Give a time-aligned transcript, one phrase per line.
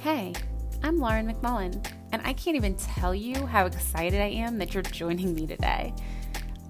[0.00, 0.32] Hey,
[0.82, 4.82] I'm Lauren McMullen, and I can't even tell you how excited I am that you're
[4.82, 5.92] joining me today.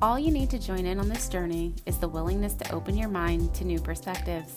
[0.00, 3.08] All you need to join in on this journey is the willingness to open your
[3.08, 4.56] mind to new perspectives.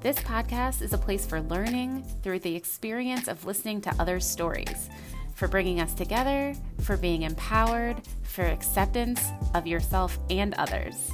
[0.00, 4.88] This podcast is a place for learning through the experience of listening to others' stories,
[5.34, 9.22] for bringing us together, for being empowered, for acceptance
[9.54, 11.10] of yourself and others.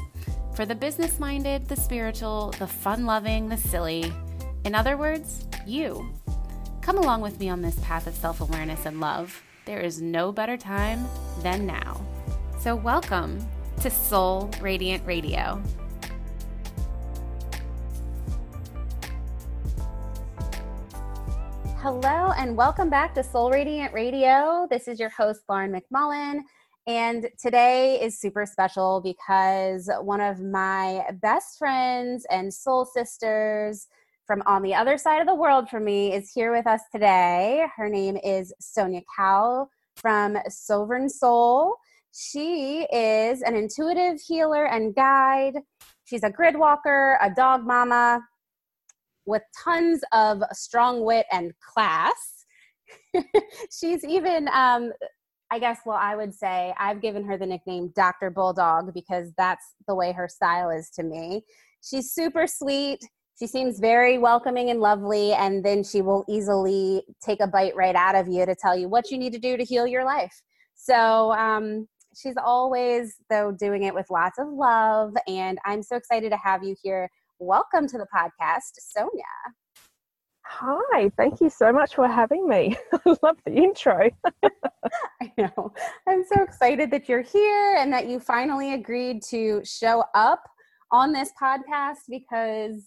[0.56, 4.10] For the business minded, the spiritual, the fun loving, the silly.
[4.64, 6.08] In other words, you.
[6.80, 9.42] Come along with me on this path of self awareness and love.
[9.66, 11.06] There is no better time
[11.42, 12.00] than now.
[12.58, 13.46] So, welcome
[13.82, 15.62] to Soul Radiant Radio.
[21.76, 24.66] Hello, and welcome back to Soul Radiant Radio.
[24.70, 26.40] This is your host, Lauren McMullen.
[26.86, 33.88] And today is super special because one of my best friends and soul sisters,
[34.24, 37.64] from on the other side of the world for me is here with us today.
[37.76, 41.76] Her name is Sonia Cowell from Sovereign Soul.
[42.12, 45.54] She is an intuitive healer and guide.
[46.04, 48.20] She's a grid walker, a dog mama
[49.26, 52.44] with tons of strong wit and class.
[53.72, 54.92] She's even, um,
[55.50, 58.30] I guess, well, I would say I've given her the nickname Dr.
[58.30, 61.42] Bulldog because that's the way her style is to me.
[61.82, 63.00] She's super sweet
[63.38, 67.94] she seems very welcoming and lovely and then she will easily take a bite right
[67.94, 70.42] out of you to tell you what you need to do to heal your life
[70.74, 76.30] so um, she's always though doing it with lots of love and i'm so excited
[76.30, 79.10] to have you here welcome to the podcast sonia
[80.48, 82.76] Hi, thank you so much for having me.
[82.92, 84.10] I love the intro.
[85.20, 85.72] I know.
[86.06, 90.42] I'm so excited that you're here and that you finally agreed to show up
[90.92, 92.84] on this podcast because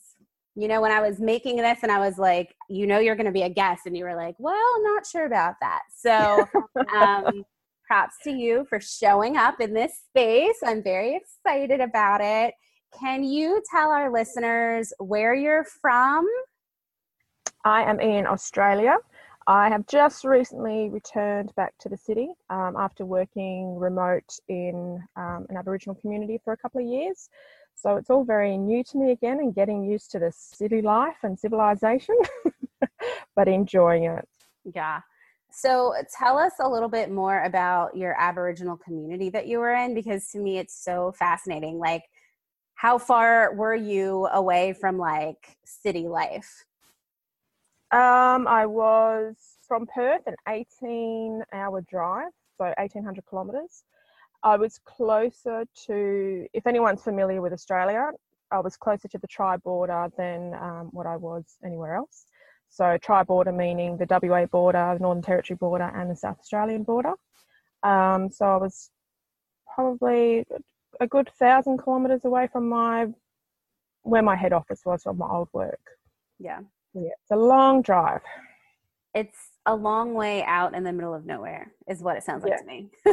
[0.56, 3.28] you know, when I was making this and I was like, you know, you're going
[3.28, 5.84] to be a guest, and you were like, well, I'm not sure about that.
[5.96, 6.46] So,
[6.94, 7.45] um,
[7.88, 10.58] props to you for showing up in this space.
[10.66, 12.54] I'm very excited about it.
[13.00, 16.28] Can you tell our listeners where you're from?
[17.64, 18.98] I am in Australia.
[19.48, 25.48] I have just recently returned back to the city um, after working remote in um,
[25.49, 27.30] an Aboriginal community for a couple of years.
[27.73, 31.17] So it's all very new to me again and getting used to the city life
[31.23, 32.15] and civilization,
[33.36, 34.27] but enjoying it.
[34.65, 35.02] Yeah.
[35.52, 39.93] So tell us a little bit more about your Aboriginal community that you were in
[39.95, 41.80] because to me it's so fascinating.
[41.80, 42.04] Like,
[42.76, 46.65] how far were you away from like city life?
[47.92, 49.36] Um, I was
[49.67, 53.83] from Perth, an 18 hour drive, so 1800 kilometers.
[54.44, 58.11] I was closer to, if anyone's familiar with Australia,
[58.52, 62.26] I was closer to the tri border than um, what I was anywhere else.
[62.70, 66.83] So, tri border meaning the WA border, the Northern Territory border, and the South Australian
[66.83, 67.14] border.
[67.82, 68.92] Um, so, I was
[69.73, 70.45] probably
[71.00, 73.08] a good thousand kilometres away from my
[74.04, 75.80] where my head office was from my old work.
[76.39, 76.60] Yeah.
[76.99, 78.21] Yeah, it's a long drive.
[79.14, 82.54] It's a long way out in the middle of nowhere, is what it sounds like
[82.54, 82.58] yeah.
[82.58, 82.89] to me.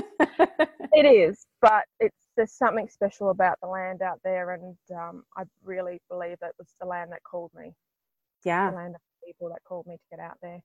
[0.92, 5.44] it is, but it's there's something special about the land out there, and um, I
[5.64, 7.72] really believe that was the land that called me.
[8.44, 10.60] Yeah, the land of people that called me to get out there.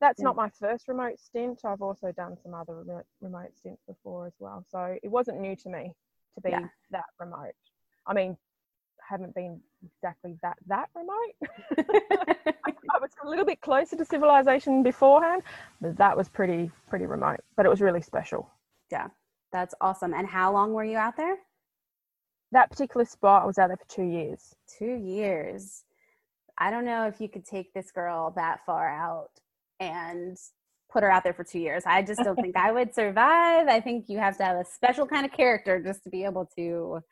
[0.00, 0.24] That's yeah.
[0.24, 1.60] not my first remote stint.
[1.64, 5.56] I've also done some other remote, remote stints before as well, so it wasn't new
[5.56, 5.92] to me
[6.34, 6.66] to be yeah.
[6.90, 7.54] that remote.
[8.06, 8.36] I mean,
[9.08, 11.34] haven't been exactly that that remote.
[12.94, 15.42] I was a little bit closer to civilization beforehand,
[15.80, 17.40] but that was pretty pretty remote.
[17.56, 18.48] But it was really special.
[18.90, 19.08] Yeah,
[19.52, 20.14] that's awesome.
[20.14, 21.36] And how long were you out there?
[22.52, 24.54] That particular spot, I was out there for two years.
[24.78, 25.84] Two years.
[26.56, 29.30] I don't know if you could take this girl that far out
[29.80, 30.36] and
[30.90, 31.82] put her out there for two years.
[31.84, 33.66] I just don't think I would survive.
[33.66, 36.46] I think you have to have a special kind of character just to be able
[36.56, 37.02] to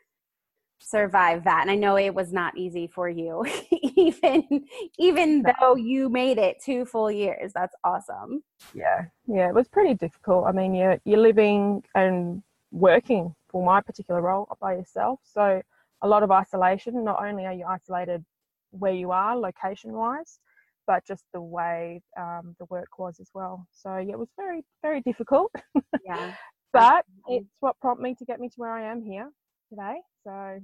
[0.83, 3.45] survive that and i know it was not easy for you
[3.97, 4.67] even
[4.99, 5.53] even no.
[5.61, 7.53] though you made it two full years.
[7.55, 8.43] That's awesome.
[8.75, 9.05] Yeah.
[9.27, 10.47] Yeah it was pretty difficult.
[10.47, 15.63] I mean you're you're living and working for my particular role by yourself so
[16.03, 17.05] a lot of isolation.
[17.05, 18.25] Not only are you isolated
[18.71, 20.39] where you are location wise
[20.87, 23.67] but just the way um, the work was as well.
[23.71, 25.53] So yeah it was very very difficult.
[26.05, 26.35] Yeah.
[26.73, 29.31] But it's what prompted me to get me to where i am here
[29.69, 29.97] today.
[30.25, 30.61] So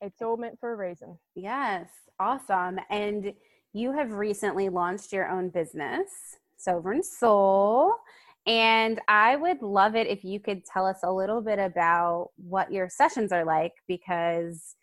[0.00, 1.18] it's all meant for a reason.
[1.34, 1.88] Yes,
[2.20, 2.78] awesome.
[2.90, 3.32] And
[3.72, 6.08] you have recently launched your own business,
[6.56, 7.94] Sovereign Soul.
[8.46, 12.70] And I would love it if you could tell us a little bit about what
[12.70, 14.76] your sessions are like because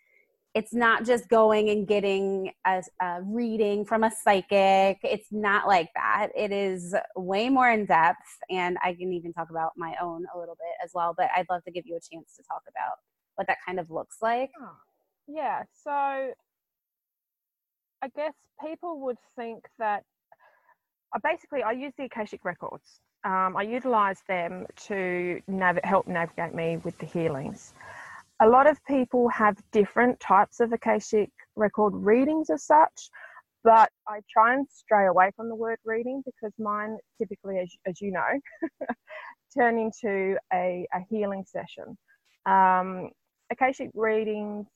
[0.53, 4.97] it's not just going and getting a, a, reading from a psychic.
[5.03, 6.29] It's not like that.
[6.35, 8.17] It is way more in depth.
[8.49, 11.13] And I can even talk about my own a little bit as well.
[11.15, 12.97] But I'd love to give you a chance to talk about
[13.41, 14.51] what that kind of looks like.
[14.61, 14.77] Oh,
[15.27, 15.63] yeah.
[15.83, 16.33] So I
[18.15, 18.33] guess
[18.63, 20.03] people would think that
[21.13, 23.01] I basically I use the Akashic records.
[23.23, 27.73] Um, I utilize them to nav- help navigate me with the healings
[28.41, 33.09] a lot of people have different types of Akashic record readings as such,
[33.63, 38.01] but I try and stray away from the word reading because mine typically, as, as
[38.01, 38.39] you know,
[39.57, 41.95] turn into a, a healing session.
[42.47, 43.11] Um,
[43.51, 44.67] Akashic readings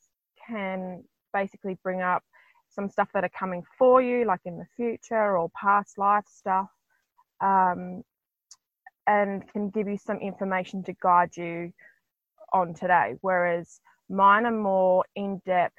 [0.48, 2.24] can basically bring up
[2.70, 6.68] some stuff that are coming for you, like in the future or past life stuff,
[7.42, 8.04] um,
[9.08, 11.72] and can give you some information to guide you
[12.54, 13.80] on today, whereas
[14.10, 15.78] mine are more in depth,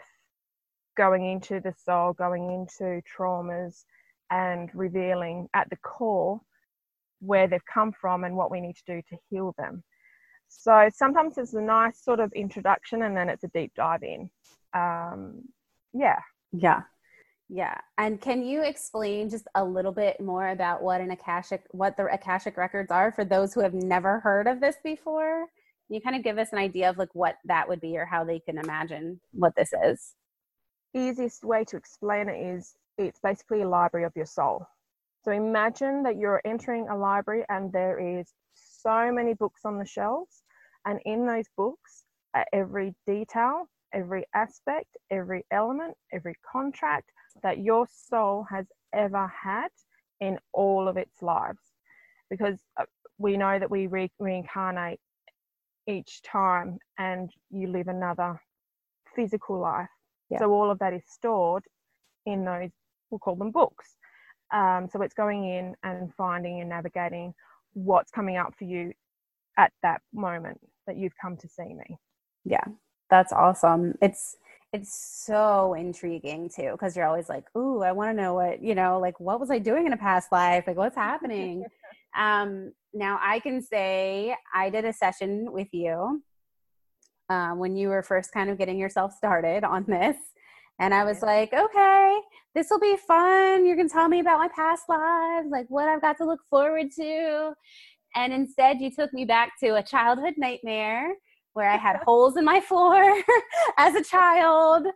[0.97, 3.85] going into the soul, going into traumas,
[4.31, 6.41] and revealing at the core
[7.21, 9.83] where they've come from and what we need to do to heal them.
[10.49, 14.31] So sometimes it's a nice sort of introduction and then it's a deep dive in.
[14.75, 15.43] Um,
[15.93, 16.19] yeah.
[16.53, 16.83] Yeah.
[17.49, 17.79] Yeah.
[17.99, 22.07] And can you explain just a little bit more about what an Akashic, what the
[22.07, 25.47] Akashic records are for those who have never heard of this before?
[25.87, 28.05] Can you kind of give us an idea of like what that would be or
[28.05, 30.15] how they can imagine what this is?
[30.95, 34.67] Easiest way to explain it is it's basically a library of your soul.
[35.25, 38.33] So imagine that you're entering a library and there is
[38.87, 40.43] so many books on the shelves,
[40.85, 42.05] and in those books
[42.35, 47.11] are every detail, every aspect, every element, every contract
[47.43, 49.69] that your soul has ever had
[50.21, 51.63] in all of its lives.
[52.31, 52.85] Because uh,
[53.19, 55.01] we know that we re- reincarnate
[55.89, 58.41] each time and you live another
[59.15, 59.89] physical life.
[60.31, 60.39] Yeah.
[60.39, 61.65] So all of that is stored
[62.25, 62.71] in those,
[63.11, 63.97] we'll call them books.
[64.53, 67.35] Um, so it's going in and finding and navigating
[67.77, 68.93] what's coming up for you
[69.59, 71.99] at that moment that you've come to see me.
[72.45, 72.65] Yeah,
[73.11, 73.95] that's awesome.
[74.01, 74.37] It's
[74.73, 78.75] it's so intriguing too because you're always like, "Ooh, I want to know what you
[78.75, 80.65] know, like what was I doing in a past life?
[80.67, 81.65] Like what's happening?"
[82.17, 86.23] um, now I can say I did a session with you
[87.29, 90.17] uh, when you were first kind of getting yourself started on this.
[90.79, 92.19] And I was like, okay,
[92.55, 93.67] this will be fun.
[93.67, 96.41] You're going to tell me about my past lives, like what I've got to look
[96.51, 97.53] forward to.
[98.15, 101.15] And instead, you took me back to a childhood nightmare
[101.55, 103.23] where I had holes in my floor
[103.79, 104.87] as a child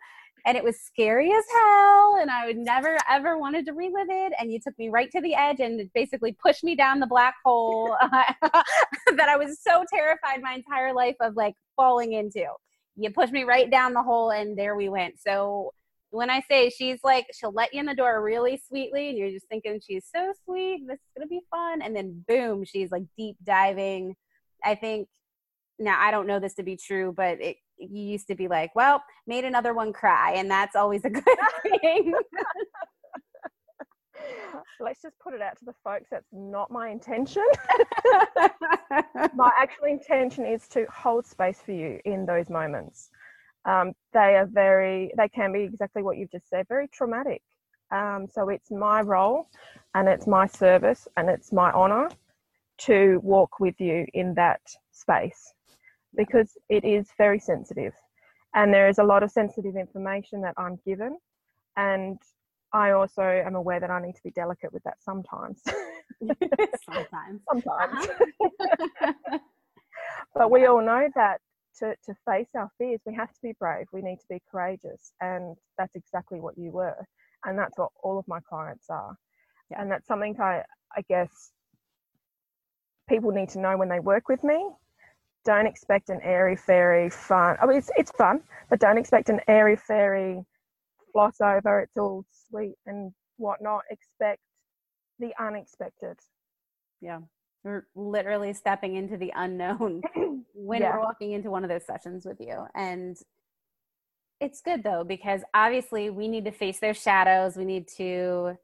[0.47, 4.33] and it was scary as hell and i would never ever wanted to relive it
[4.38, 7.35] and you took me right to the edge and basically pushed me down the black
[7.44, 12.47] hole that i was so terrified my entire life of like falling into
[12.96, 15.72] you pushed me right down the hole and there we went so
[16.10, 19.31] when i say she's like she'll let you in the door really sweetly and you're
[19.31, 23.04] just thinking she's so sweet this is gonna be fun and then boom she's like
[23.16, 24.14] deep diving
[24.64, 25.08] i think
[25.81, 28.76] now I don't know this to be true, but it you used to be like,
[28.76, 31.25] well, made another one cry, and that's always a good
[31.81, 32.12] thing.
[34.79, 36.09] Let's just put it out to the folks.
[36.11, 37.44] That's not my intention.
[39.35, 43.11] my actual intention is to hold space for you in those moments.
[43.67, 47.43] Um, they are very, they can be exactly what you've just said, very traumatic.
[47.93, 49.49] Um, so it's my role
[49.95, 52.09] and it's my service and it's my honor
[52.78, 54.61] to walk with you in that
[54.93, 55.52] space
[56.16, 57.93] because it is very sensitive
[58.54, 61.19] and there is a lot of sensitive information that I'm given
[61.76, 62.19] and
[62.73, 65.62] I also am aware that I need to be delicate with that sometimes.
[66.85, 67.41] sometimes.
[67.49, 68.09] sometimes.
[69.03, 69.12] Uh-huh.
[70.35, 71.41] but we all know that
[71.79, 73.87] to, to face our fears, we have to be brave.
[73.93, 75.12] We need to be courageous.
[75.21, 77.05] And that's exactly what you were.
[77.45, 79.17] And that's what all of my clients are.
[79.71, 79.83] Yeah.
[79.83, 80.62] And that's something I,
[80.97, 81.53] I guess
[83.09, 84.71] people need to know when they work with me
[85.45, 87.57] don't expect an airy fairy fun.
[87.61, 90.45] I mean, it's it's fun, but don't expect an airy fairy
[91.12, 91.81] floss over.
[91.81, 93.83] It's all sweet and whatnot.
[93.90, 94.40] Expect
[95.19, 96.17] the unexpected.
[97.00, 97.21] Yeah,
[97.64, 100.02] we're literally stepping into the unknown
[100.55, 100.95] when yeah.
[100.95, 103.17] we're walking into one of those sessions with you, and
[104.40, 107.57] it's good though because obviously we need to face those shadows.
[107.57, 108.57] We need to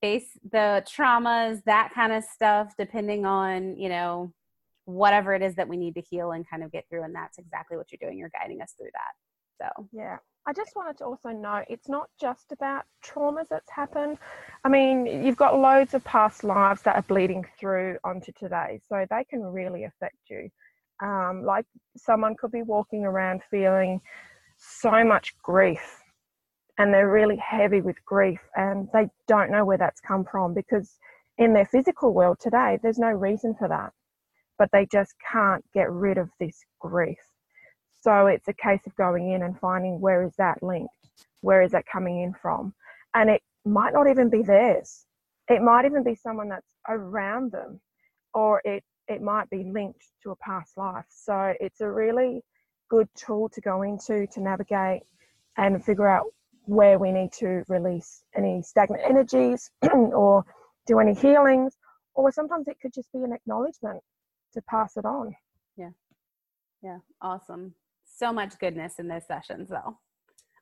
[0.00, 4.32] face the traumas, that kind of stuff, depending on you know
[4.88, 7.02] whatever it is that we need to heal and kind of get through.
[7.02, 8.18] And that's exactly what you're doing.
[8.18, 9.70] You're guiding us through that.
[9.76, 10.16] So, yeah.
[10.48, 14.16] I just wanted to also note it's not just about traumas that's happened.
[14.64, 19.04] I mean, you've got loads of past lives that are bleeding through onto today, so
[19.10, 20.48] they can really affect you.
[21.02, 21.66] Um, like
[21.98, 24.00] someone could be walking around feeling
[24.56, 26.00] so much grief
[26.78, 30.96] and they're really heavy with grief and they don't know where that's come from because
[31.36, 33.92] in their physical world today, there's no reason for that.
[34.58, 37.18] But they just can't get rid of this grief.
[38.00, 40.94] So it's a case of going in and finding where is that linked?
[41.40, 42.74] Where is that coming in from?
[43.14, 45.06] And it might not even be theirs.
[45.48, 47.80] It might even be someone that's around them,
[48.34, 51.06] or it, it might be linked to a past life.
[51.08, 52.42] So it's a really
[52.88, 55.02] good tool to go into to navigate
[55.56, 56.26] and figure out
[56.66, 60.44] where we need to release any stagnant energies or
[60.86, 61.76] do any healings,
[62.14, 64.00] or sometimes it could just be an acknowledgement
[64.52, 65.34] to pass it on.
[65.76, 65.90] Yeah.
[66.82, 66.98] Yeah.
[67.22, 67.74] Awesome.
[68.18, 69.96] So much goodness in those sessions, though.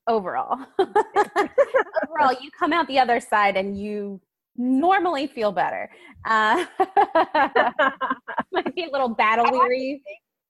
[0.07, 4.21] Overall, overall, you come out the other side and you
[4.57, 5.91] normally feel better.
[6.27, 6.65] Uh,
[8.53, 10.03] might be a little battle weary.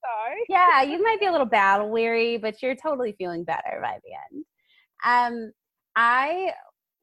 [0.02, 0.34] So.
[0.48, 4.36] Yeah, you might be a little battle weary, but you're totally feeling better by the
[4.36, 4.44] end.
[5.04, 5.52] Um,
[5.94, 6.52] I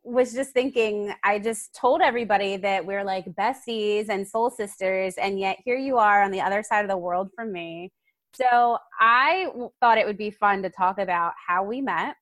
[0.03, 5.39] was just thinking, I just told everybody that we're like besties and soul sisters, and
[5.39, 7.91] yet here you are on the other side of the world from me.
[8.35, 9.47] So I
[9.79, 12.15] thought it would be fun to talk about how we met,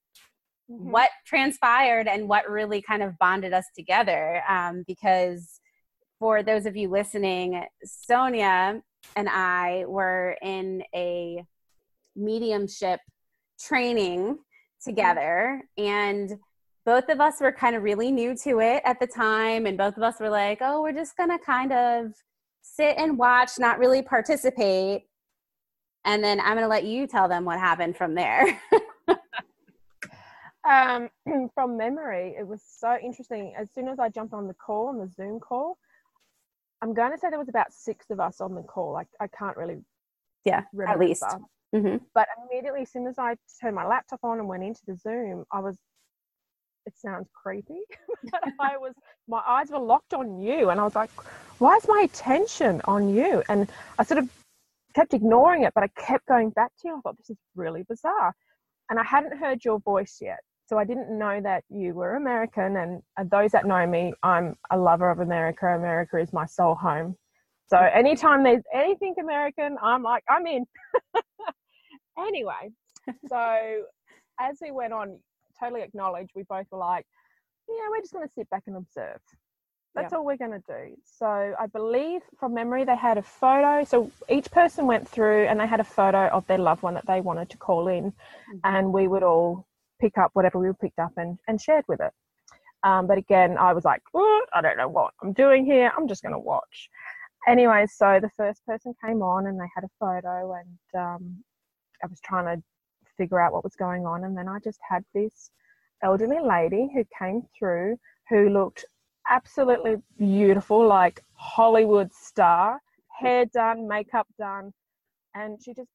[0.69, 0.91] mm-hmm.
[0.91, 4.43] what transpired, and what really kind of bonded us together.
[4.47, 5.59] Um, because
[6.19, 8.81] for those of you listening, Sonia
[9.15, 11.43] and I were in a
[12.15, 12.99] mediumship
[13.59, 14.89] training mm-hmm.
[14.89, 16.37] together, and
[16.85, 19.97] both of us were kind of really new to it at the time and both
[19.97, 22.07] of us were like oh we're just gonna kind of
[22.63, 25.03] sit and watch not really participate
[26.05, 28.59] and then i'm gonna let you tell them what happened from there
[30.67, 31.09] um,
[31.55, 34.97] from memory it was so interesting as soon as i jumped on the call on
[34.97, 35.77] the zoom call
[36.81, 39.27] i'm going to say there was about six of us on the call i, I
[39.27, 39.77] can't really
[40.45, 41.23] yeah at least
[41.73, 41.97] mm-hmm.
[42.13, 45.45] but immediately as soon as i turned my laptop on and went into the zoom
[45.51, 45.77] i was
[46.85, 47.79] it sounds creepy,
[48.31, 48.93] but I was,
[49.27, 50.69] my eyes were locked on you.
[50.69, 51.11] And I was like,
[51.59, 53.43] why is my attention on you?
[53.49, 54.29] And I sort of
[54.93, 56.97] kept ignoring it, but I kept going back to you.
[56.97, 58.33] I thought, this is really bizarre.
[58.89, 60.39] And I hadn't heard your voice yet.
[60.67, 62.77] So I didn't know that you were American.
[62.77, 65.67] And those that know me, I'm a lover of America.
[65.67, 67.15] America is my soul home.
[67.67, 70.65] So anytime there's anything American, I'm like, I'm in.
[72.17, 72.69] anyway,
[73.29, 73.83] so
[74.39, 75.19] as we went on,
[75.59, 77.05] totally acknowledged, we both were like,
[77.69, 79.19] yeah, we're just going to sit back and observe.
[79.93, 80.17] That's yeah.
[80.17, 80.95] all we're going to do.
[81.03, 83.83] So I believe from memory they had a photo.
[83.83, 87.05] So each person went through and they had a photo of their loved one that
[87.05, 88.57] they wanted to call in, mm-hmm.
[88.63, 89.67] and we would all
[89.99, 92.11] pick up whatever we picked up and, and shared with it.
[92.83, 95.91] Um, but again, I was like, I don't know what I'm doing here.
[95.95, 96.89] I'm just going to watch.
[97.47, 101.43] Anyway, so the first person came on and they had a photo, and um,
[102.03, 102.63] I was trying to
[103.17, 104.23] figure out what was going on.
[104.23, 105.51] And then I just had this
[106.01, 107.97] elderly lady who came through
[108.29, 108.85] who looked
[109.31, 112.79] absolutely beautiful, like Hollywood star,
[113.19, 114.71] hair done, makeup done.
[115.33, 115.89] And she just,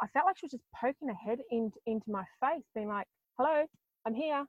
[0.00, 3.06] I felt like she was just poking her head in, into my face, being like,
[3.38, 3.64] hello,
[4.06, 4.44] I'm here.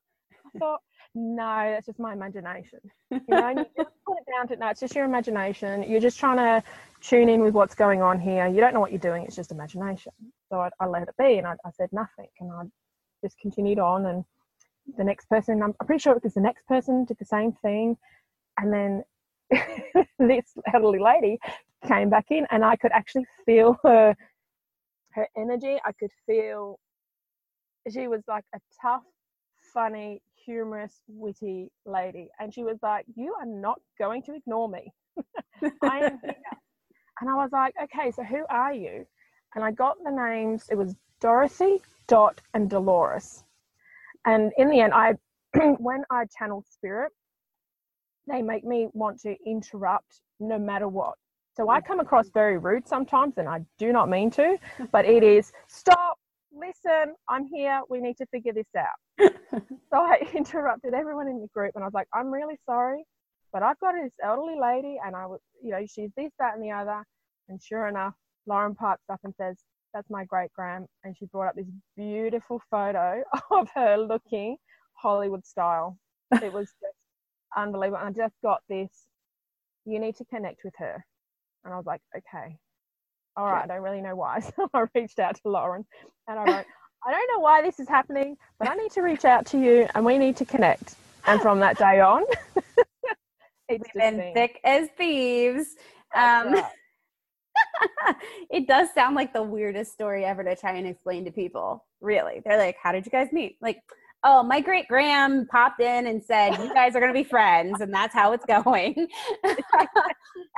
[0.56, 0.82] I thought,
[1.16, 2.80] no, that's just my imagination.
[3.12, 5.84] You know, you put it down to no, it's just your imagination.
[5.84, 6.64] You're just trying to
[7.02, 8.48] tune in with what's going on here.
[8.48, 9.24] You don't know what you're doing.
[9.24, 10.12] It's just imagination.
[10.50, 12.64] So I, I let it be, and I, I, said nothing, and I
[13.24, 14.06] just continued on.
[14.06, 14.26] And
[14.98, 17.98] the next person, I'm, pretty sure because the next person did the same thing,
[18.58, 19.04] and then
[20.20, 21.40] this elderly lady
[21.88, 24.16] came back in, and I could actually feel her
[25.12, 25.78] her energy.
[25.86, 26.80] I could feel
[27.92, 29.04] she was like a tough
[29.74, 32.30] funny, humorous, witty lady.
[32.40, 34.94] And she was like, You are not going to ignore me.
[35.82, 36.36] I am here.
[37.22, 39.06] And I was like, Okay, so who are you?
[39.56, 43.44] And I got the names, it was Dorothy, Dot, and Dolores.
[44.26, 45.14] And in the end, I
[45.78, 47.12] when I channel spirit,
[48.28, 51.16] they make me want to interrupt no matter what.
[51.56, 52.40] So I come across mm-hmm.
[52.40, 54.58] very rude sometimes, and I do not mean to,
[54.92, 56.18] but it is stop,
[56.52, 58.88] listen, I'm here, we need to figure this out.
[59.52, 63.04] so I interrupted everyone in the group and I was like, I'm really sorry,
[63.52, 66.64] but I've got this elderly lady and I was, you know, she's this, that, and
[66.64, 67.04] the other.
[67.50, 68.14] And sure enough,
[68.48, 69.58] Lauren pipes up and says,
[69.94, 70.88] That's my great grand.
[71.04, 74.58] And she brought up this beautiful photo of her looking
[74.94, 75.98] Hollywood style.
[76.34, 76.96] It was just
[77.56, 78.00] unbelievable.
[78.06, 78.90] And I just got this,
[79.86, 81.06] you need to connect with her.
[81.66, 82.58] And I was like, Okay,
[83.36, 84.40] all right, I don't really know why.
[84.56, 85.86] So I reached out to Lauren
[86.28, 86.66] and I wrote,
[87.06, 89.88] I don't know why this is happening, but I need to reach out to you
[89.96, 90.96] and we need to connect.
[91.26, 92.24] And from that day on,
[93.70, 95.76] it's been, been thick as thieves.
[96.16, 96.56] Um,
[98.50, 101.86] it does sound like the weirdest story ever to try and explain to people.
[102.02, 102.42] really?
[102.46, 103.58] They're like, how did you guys meet?
[103.62, 103.82] Like,
[104.24, 107.82] oh, my great Graham popped in and said, you guys are going to be friends,
[107.82, 109.08] and that's how it's going.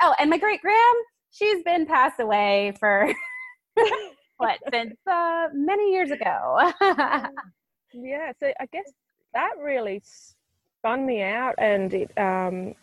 [0.02, 0.94] oh, and my great Graham,
[1.30, 3.12] she's been passed away for
[4.38, 6.72] what since uh, many years ago.
[7.92, 8.90] yeah, so I guess
[9.34, 10.02] that really
[10.78, 12.74] spun me out, and it, um,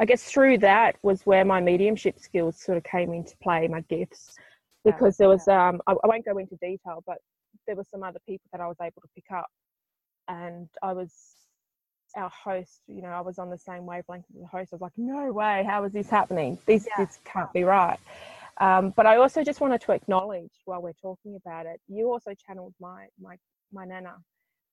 [0.00, 3.80] I guess through that was where my mediumship skills sort of came into play, my
[3.82, 4.36] gifts,
[4.84, 7.18] because there was um, I, I won't go into detail, but
[7.66, 9.48] there were some other people that I was able to pick up,
[10.28, 11.12] and I was
[12.16, 14.72] our host, you know, I was on the same wavelength as the host.
[14.72, 16.58] I was like, no way, how is this happening?
[16.66, 17.04] This yeah.
[17.04, 17.98] this can't be right.
[18.60, 22.32] Um, but I also just wanted to acknowledge while we're talking about it, you also
[22.46, 23.36] channeled my my
[23.72, 24.16] my nana,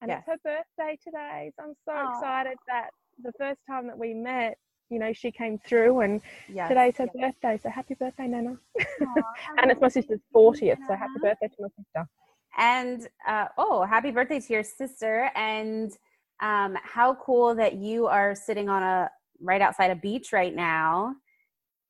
[0.02, 0.24] and yes.
[0.28, 1.52] it's her birthday today.
[1.58, 2.14] So I'm so Aww.
[2.14, 2.90] excited that
[3.22, 4.58] the first time that we met,
[4.90, 6.70] you know, she came through, and yes.
[6.70, 7.34] today's her yes.
[7.42, 7.60] birthday.
[7.62, 8.58] So happy birthday, Nana!
[8.80, 9.24] Aww,
[9.58, 12.08] and it's my sister's 40th, so happy birthday to my sister.
[12.58, 15.32] And uh, oh, happy birthday to your sister!
[15.36, 15.92] And
[16.42, 19.10] um, how cool that you are sitting on a
[19.42, 21.16] right outside a beach right now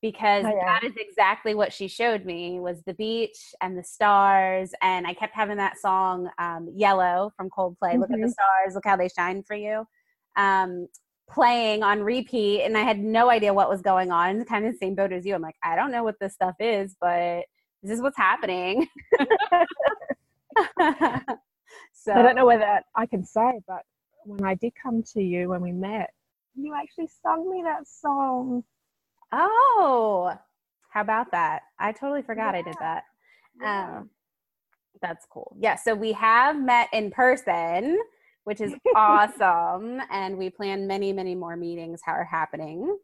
[0.02, 0.64] because oh, yeah.
[0.64, 5.14] that is exactly what she showed me was the beach and the stars and i
[5.14, 8.00] kept having that song um, yellow from coldplay mm-hmm.
[8.00, 8.28] look at the mm-hmm.
[8.28, 9.86] stars look how they shine for you
[10.36, 10.86] um,
[11.28, 14.78] playing on repeat and i had no idea what was going on kind of the
[14.78, 17.44] same boat as you i'm like i don't know what this stuff is but
[17.82, 18.86] this is what's happening
[20.78, 23.82] so i don't know whether i can say but
[24.24, 26.10] when i did come to you when we met
[26.54, 28.62] you actually sung me that song
[29.32, 30.32] Oh,
[30.90, 31.62] how about that?
[31.78, 32.58] I totally forgot yeah.
[32.58, 33.04] I did that.
[33.60, 33.98] Yeah.
[33.98, 34.10] Um,
[35.02, 35.56] that's cool.
[35.58, 37.98] Yeah, so we have met in person,
[38.46, 42.96] which is awesome, and we plan many, many more meetings are happening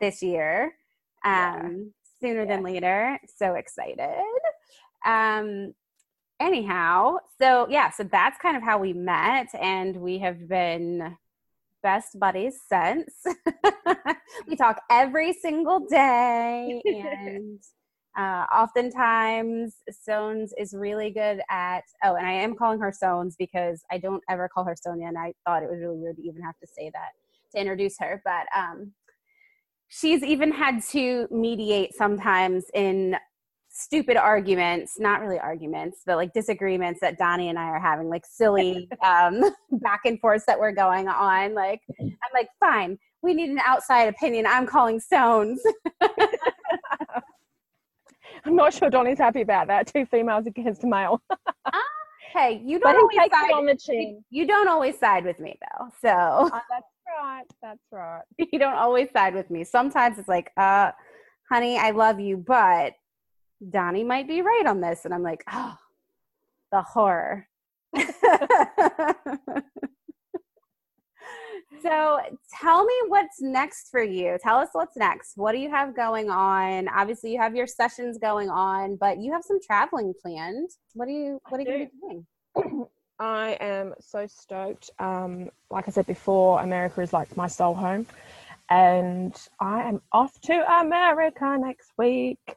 [0.00, 0.76] this year.
[1.24, 1.70] Um, yeah.
[2.20, 3.18] sooner than later.
[3.36, 4.22] So excited.
[5.04, 5.74] Um,
[6.38, 11.16] anyhow, so yeah, so that's kind of how we met, and we have been
[11.82, 13.12] best buddies since.
[14.46, 17.58] we talk every single day, and
[18.16, 21.82] uh, oftentimes Stones is really good at.
[22.04, 25.18] Oh, and I am calling her Stones because I don't ever call her Sonia, and
[25.18, 27.10] I thought it was really weird to even have to say that
[27.52, 28.22] to introduce her.
[28.24, 28.92] But um,
[29.88, 33.16] she's even had to mediate sometimes in
[33.74, 38.24] stupid arguments, not really arguments, but like disagreements that Donnie and I are having, like
[38.24, 41.54] silly um, back and forths that we're going on.
[41.54, 44.46] Like, I'm like, fine, we need an outside opinion.
[44.46, 45.60] I'm calling Stones.
[48.44, 49.86] I'm not sure Donnie's happy about that.
[49.86, 51.22] Two females against a male.
[51.30, 51.36] uh,
[52.32, 54.22] hey, you don't always side on the chin.
[54.30, 55.88] You don't always side with me though.
[56.00, 56.86] So uh, that's
[57.22, 57.44] right.
[57.62, 58.22] That's right.
[58.52, 59.64] You don't always side with me.
[59.64, 60.90] Sometimes it's like, uh,
[61.50, 62.92] honey, I love you, but
[63.70, 65.04] Donnie might be right on this.
[65.04, 65.76] And I'm like, oh,
[66.72, 67.48] the horror.
[71.84, 72.20] so
[72.60, 74.38] tell me what's next for you.
[74.42, 75.32] Tell us what's next.
[75.36, 76.88] What do you have going on?
[76.88, 80.70] Obviously, you have your sessions going on, but you have some traveling planned.
[80.94, 82.26] What are you What are you doing?
[83.18, 84.90] I am so stoked.
[84.98, 88.06] Um, like I said before, America is like my soul home
[88.70, 92.56] and I am off to America next week.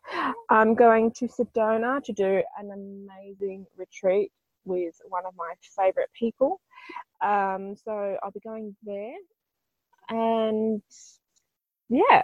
[0.49, 4.31] I'm going to Sedona to do an amazing retreat
[4.67, 6.61] with one of my favorite people.
[7.23, 9.15] Um, so I'll be going there,
[10.09, 10.81] and
[11.89, 12.23] yeah,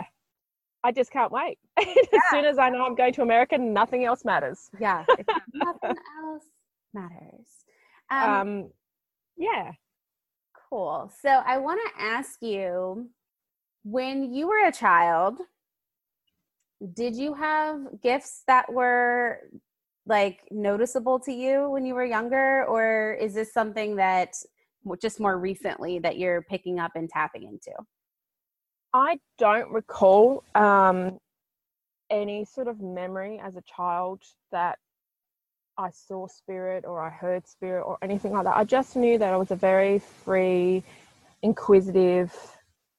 [0.83, 1.57] I just can't wait.
[1.79, 1.87] as
[2.29, 4.69] soon as I know I'm going to America, nothing else matters.
[4.79, 5.05] Yeah,
[5.53, 6.43] nothing else
[6.93, 7.47] matters.
[8.11, 8.69] Um, um,
[9.37, 9.71] yeah.
[10.69, 11.11] Cool.
[11.21, 13.09] So I want to ask you
[13.83, 15.39] when you were a child,
[16.93, 19.39] did you have gifts that were
[20.05, 24.33] like noticeable to you when you were younger or is this something that
[25.01, 27.71] just more recently that you're picking up and tapping into
[28.93, 31.17] i don't recall um,
[32.09, 34.77] any sort of memory as a child that
[35.77, 39.33] i saw spirit or i heard spirit or anything like that i just knew that
[39.33, 40.83] i was a very free
[41.43, 42.33] inquisitive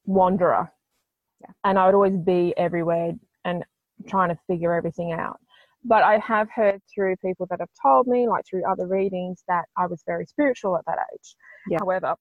[0.07, 0.71] wanderer.
[1.41, 1.51] Yeah.
[1.65, 3.15] And I would always be everywhere
[3.45, 3.65] and
[4.07, 5.41] trying to figure everything out.
[5.85, 9.65] But I have heard through people that have told me, like through other readings, that
[9.77, 11.37] I was very spiritual at that age.
[11.69, 11.79] Yeah.
[11.81, 12.15] However,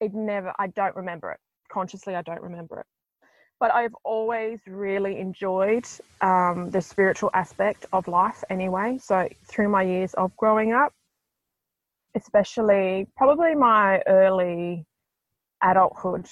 [0.00, 1.38] it never, I don't remember it.
[1.72, 2.86] Consciously, I don't remember it.
[3.60, 5.86] But I've always really enjoyed
[6.20, 8.98] um, the spiritual aspect of life anyway.
[9.00, 10.92] So through my years of growing up,
[12.16, 14.84] especially probably my early
[15.62, 16.26] adulthood,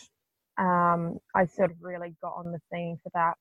[0.58, 3.34] um, I sort of really got on the scene for that.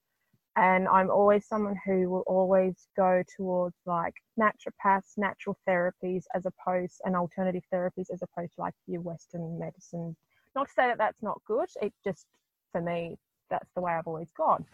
[0.59, 6.99] And I'm always someone who will always go towards like naturopaths, natural therapies, as opposed
[7.05, 10.17] and alternative therapies, as opposed to like your Western medicine.
[10.55, 11.69] Not to say that that's not good.
[11.81, 12.25] It just
[12.73, 13.15] for me,
[13.49, 14.65] that's the way I've always gone.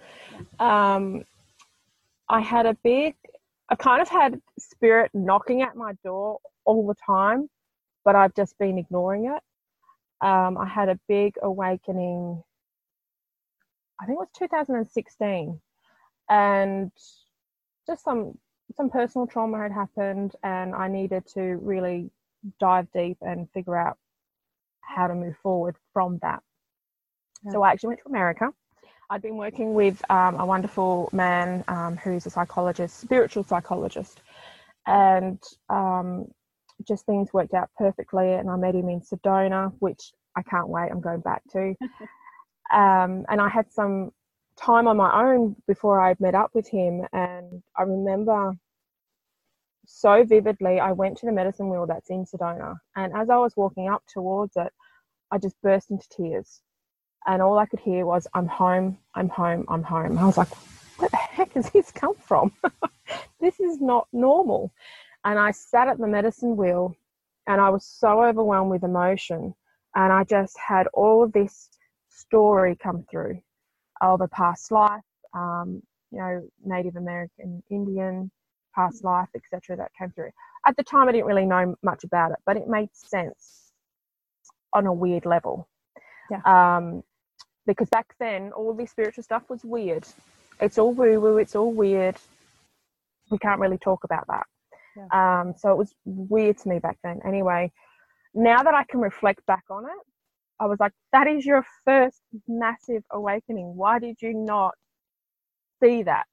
[0.60, 1.24] Um,
[2.30, 3.14] I had a big,
[3.70, 7.48] I kind of had spirit knocking at my door all the time,
[8.04, 10.26] but I've just been ignoring it.
[10.26, 12.42] Um, I had a big awakening.
[14.02, 15.62] I think it was 2016
[16.30, 16.92] and
[17.88, 18.38] just some
[18.76, 22.10] some personal trauma had happened and I needed to really
[22.60, 23.98] dive deep and figure out
[24.82, 26.42] how to move forward from that.
[27.44, 27.52] Yeah.
[27.52, 28.50] So I actually went to America.
[29.10, 34.22] I'd been working with um, a wonderful man um, who's a psychologist, spiritual psychologist,
[34.88, 36.26] and um,
[36.88, 38.34] just things worked out perfectly.
[38.34, 40.90] And I met him in Sedona, which I can't wait.
[40.92, 41.76] I'm going back to.
[42.74, 44.12] Um, and I had some
[44.58, 47.06] time on my own before I'd met up with him.
[47.14, 48.54] And I remember
[49.86, 52.76] so vividly, I went to the medicine wheel that's in Sedona.
[52.96, 54.72] And as I was walking up towards it,
[55.32, 56.62] I just burst into tears.
[57.28, 60.18] And all I could hear was, I'm home, I'm home, I'm home.
[60.18, 60.54] I was like,
[60.98, 62.52] where the heck has this come from?
[63.40, 64.72] this is not normal.
[65.24, 66.96] And I sat at the medicine wheel
[67.48, 69.54] and I was so overwhelmed with emotion.
[69.96, 71.70] And I just had all of this
[72.10, 73.42] story come through
[74.02, 75.02] of a past life,
[75.34, 75.82] um,
[76.12, 78.32] you know, Native American, Indian,
[78.74, 79.78] past life, etc.
[79.78, 80.32] that came through.
[80.68, 83.72] At the time, I didn't really know much about it, but it made sense
[84.74, 85.68] on a weird level.
[86.30, 86.42] Yeah.
[86.46, 87.04] Um,
[87.66, 90.06] because back then, all this spiritual stuff was weird.
[90.60, 92.16] It's all woo woo, it's all weird.
[93.32, 94.46] We can't really talk about that.
[94.96, 95.42] Yeah.
[95.42, 97.20] Um, so it was weird to me back then.
[97.26, 97.72] Anyway,
[98.34, 100.06] now that I can reflect back on it,
[100.60, 103.76] I was like, that is your first massive awakening.
[103.76, 104.74] Why did you not
[105.82, 106.26] see that?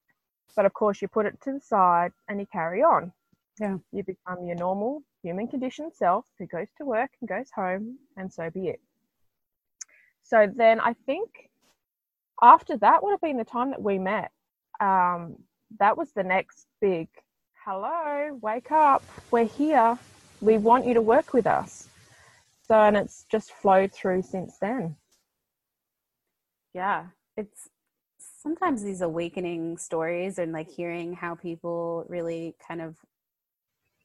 [0.55, 3.13] But of course, you put it to the side and you carry on.
[3.61, 3.79] Yeah.
[3.93, 8.33] You become your normal human conditioned self who goes to work and goes home, and
[8.33, 8.81] so be it.
[10.23, 11.51] So then I think
[12.41, 14.31] after that would have been the time that we met.
[14.81, 15.37] Um,
[15.79, 17.09] that was the next big
[17.65, 19.97] hello, wake up, we're here,
[20.41, 21.87] we want you to work with us.
[22.73, 24.97] So, and it's just flowed through since then.
[26.73, 27.69] Yeah, it's
[28.43, 32.97] sometimes these awakening stories and like hearing how people really kind of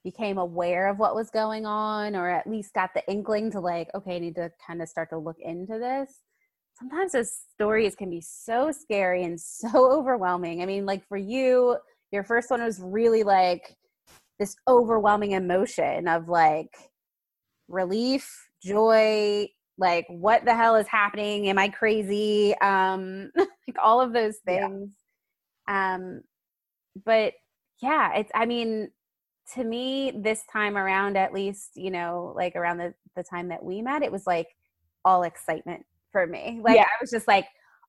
[0.04, 3.90] became aware of what was going on or at least got the inkling to like
[3.96, 6.22] okay i need to kind of start to look into this
[6.78, 11.78] sometimes those stories can be so scary and so overwhelming i mean like for you
[12.12, 13.76] your first one was really like
[14.40, 16.76] this overwhelming emotion of like
[17.70, 21.48] relief joy like what the hell is happening?
[21.50, 22.56] Am i crazy?
[22.62, 24.92] Um like all of those things.
[25.68, 25.96] Yeah.
[25.96, 26.22] um
[27.06, 27.34] but
[27.82, 28.90] yeah it's i mean
[29.54, 33.64] to me this time around at least you know like around the the time that
[33.64, 34.48] we met it was like
[35.06, 36.60] all excitement for me.
[36.64, 36.84] Like yeah.
[36.84, 37.46] i was just like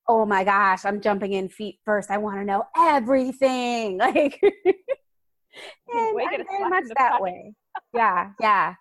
[0.07, 2.11] oh my gosh i'm jumping in feet first.
[2.11, 3.99] I want to know everything.
[4.09, 4.39] Like
[5.91, 7.53] and I'm very much that way.
[7.93, 8.75] Yeah yeah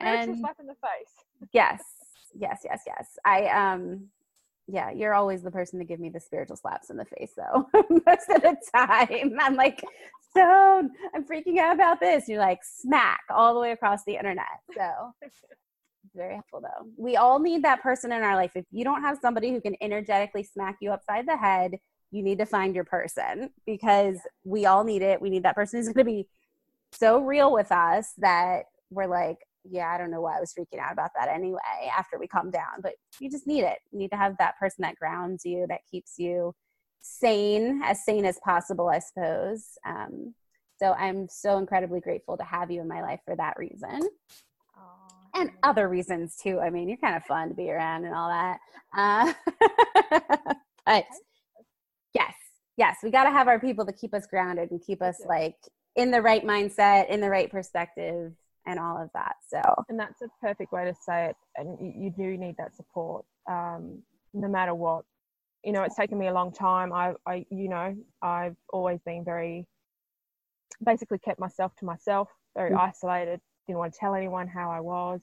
[0.00, 1.50] and slap in the face.
[1.52, 1.82] Yes.
[2.38, 3.18] Yes yes yes.
[3.24, 4.08] I um
[4.66, 7.66] yeah you're always the person to give me the spiritual slaps in the face though.
[7.90, 9.82] Most of the time i'm like
[10.30, 12.28] stone i'm freaking out about this.
[12.28, 14.44] You're like smack all the way across the internet.
[14.76, 15.14] So
[16.14, 16.86] very helpful though.
[16.98, 18.52] We all need that person in our life.
[18.54, 21.78] If you don't have somebody who can energetically smack you upside the head
[22.10, 25.20] you need to find your person because we all need it.
[25.20, 26.28] We need that person who's going to be
[26.92, 30.80] so real with us that we're like yeah, I don't know why I was freaking
[30.80, 31.58] out about that anyway
[31.96, 32.80] after we calm down.
[32.82, 33.78] But you just need it.
[33.90, 36.54] You need to have that person that grounds you, that keeps you
[37.00, 39.78] sane, as sane as possible, I suppose.
[39.86, 40.34] Um,
[40.78, 44.08] so I'm so incredibly grateful to have you in my life for that reason.
[45.34, 46.60] and other reasons too.
[46.60, 48.58] I mean, you're kind of fun to be around and all that.
[48.96, 49.32] Uh,
[50.86, 51.04] but
[52.14, 52.34] yes,
[52.76, 55.56] yes, we got to have our people to keep us grounded and keep us like
[55.96, 58.32] in the right mindset, in the right perspective,
[58.68, 59.36] and all of that.
[59.48, 61.36] So, and that's a perfect way to say it.
[61.56, 64.02] And you do need that support, um,
[64.34, 65.04] no matter what.
[65.64, 66.92] You know, it's taken me a long time.
[66.92, 69.66] I, I, you know, I've always been very,
[70.84, 72.80] basically kept myself to myself, very mm-hmm.
[72.80, 73.40] isolated.
[73.66, 75.20] Didn't want to tell anyone how I was,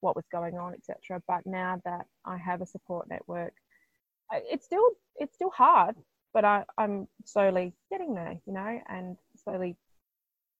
[0.00, 1.22] what was going on, etc.
[1.28, 3.54] But now that I have a support network,
[4.32, 5.94] it's still it's still hard,
[6.32, 8.40] but I, I'm slowly getting there.
[8.46, 9.76] You know, and slowly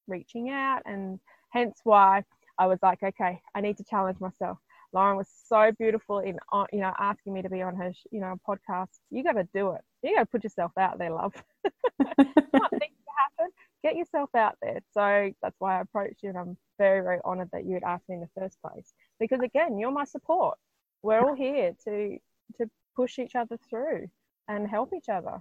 [0.09, 1.19] reaching out and
[1.53, 2.25] hence why
[2.59, 4.59] I was like, okay, I need to challenge myself.
[4.93, 8.21] Lauren was so beautiful in, uh, you know, asking me to be on her, you
[8.21, 8.89] know, podcast.
[9.11, 9.81] You got to do it.
[10.03, 11.33] You got to put yourself out there, love.
[11.99, 13.51] Not things happen.
[13.83, 14.81] Get yourself out there.
[14.93, 18.09] So that's why I approached you, and I'm very, very honored that you had asked
[18.09, 18.93] me in the first place.
[19.19, 20.59] Because again, you're my support.
[21.03, 22.19] We're all here to
[22.59, 24.09] to push each other through
[24.47, 25.41] and help each other.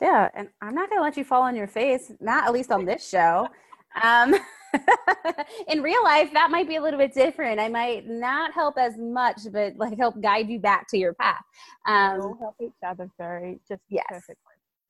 [0.00, 2.84] Yeah, and I'm not to let you fall on your face, not at least on
[2.84, 3.48] this show.
[4.02, 4.34] Um,
[5.68, 7.60] in real life, that might be a little bit different.
[7.60, 11.42] I might not help as much, but like help guide you back to your path.
[11.86, 14.36] Um, we'll help each other very just yes, perfectly.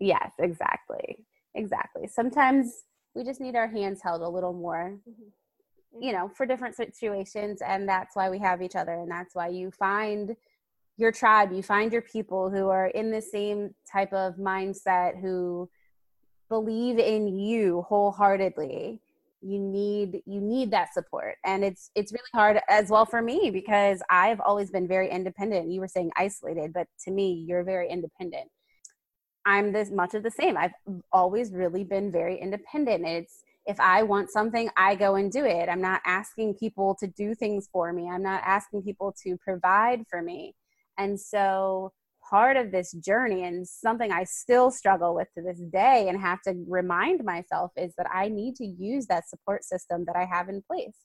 [0.01, 1.19] Yes, exactly,
[1.55, 2.07] exactly.
[2.09, 4.99] Sometimes we just need our hands held a little more.
[5.09, 6.03] Mm-hmm.
[6.03, 9.49] You know, for different situations, and that's why we have each other, and that's why
[9.49, 10.35] you find
[10.97, 15.69] your tribe, you find your people who are in the same type of mindset, who
[16.49, 19.01] believe in you wholeheartedly.
[19.41, 21.37] You need you need that support.
[21.45, 25.71] And it's it's really hard as well for me because i've always been very independent.
[25.71, 28.51] You were saying isolated but to me you're very independent.
[29.47, 30.57] I'm this much of the same.
[30.57, 30.73] I've
[31.13, 33.07] always really been very independent.
[33.07, 35.69] It's if i want something i go and do it.
[35.69, 38.09] I'm not asking people to do things for me.
[38.11, 40.55] I'm not asking people to provide for me.
[40.97, 41.93] And so
[42.35, 46.43] part of this journey and something I still struggle with to this day and have
[46.43, 50.49] to remind myself is that I need to use that support system that I have
[50.49, 50.97] in place.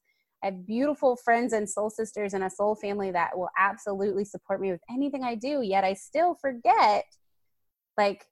[0.44, 4.60] I have beautiful friends and soul sisters and a soul family that will absolutely support
[4.60, 7.06] me with anything I do, yet I still forget
[7.96, 8.26] like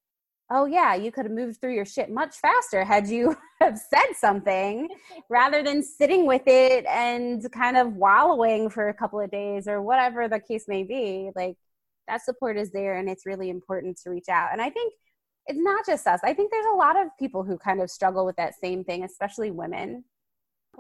[0.50, 4.14] oh yeah you could have moved through your shit much faster had you have said
[4.16, 4.88] something
[5.30, 9.82] rather than sitting with it and kind of wallowing for a couple of days or
[9.82, 11.58] whatever the case may be like
[12.08, 14.50] that support is there and it's really important to reach out.
[14.52, 14.94] And i think
[15.48, 16.20] it's not just us.
[16.24, 19.04] I think there's a lot of people who kind of struggle with that same thing
[19.04, 20.04] especially women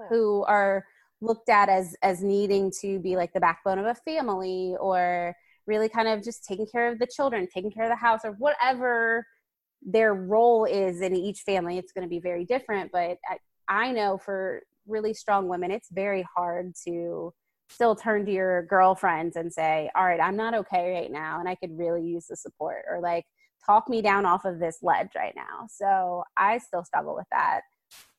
[0.09, 0.85] who are
[1.21, 5.33] looked at as as needing to be like the backbone of a family or
[5.65, 8.33] really kind of just taking care of the children taking care of the house or
[8.33, 9.25] whatever
[9.81, 11.77] their role is in each family.
[11.77, 13.37] It's going to be very different but I,
[13.67, 17.33] I know for really strong women it's very hard to
[17.69, 21.49] still turn to your girlfriends and say, all right, I'm not okay right now and
[21.49, 23.25] I could really use the support or like
[23.65, 25.67] talk me down off of this ledge right now.
[25.69, 27.61] So I still struggle with that.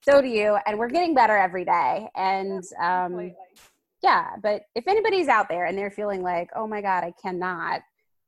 [0.03, 0.59] So do you.
[0.67, 2.09] And we're getting better every day.
[2.15, 3.33] And um,
[4.03, 7.81] yeah, but if anybody's out there and they're feeling like, oh my God, I cannot,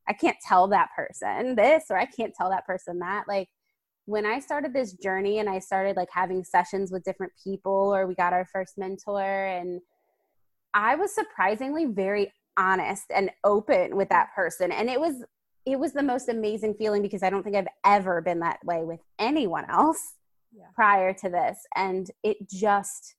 [0.09, 3.49] I can't tell that person this or I can't tell that person that, like,
[4.07, 8.09] when I started this journey and I started like having sessions with different people, or
[8.09, 9.81] we got our first mentor, and
[10.75, 14.73] I was surprisingly very honest and open with that person.
[14.73, 15.25] And it was
[15.67, 18.83] it was the most amazing feeling because I don't think I've ever been that way
[18.83, 20.15] with anyone else
[20.57, 20.65] yeah.
[20.75, 21.59] prior to this.
[21.77, 23.15] And it just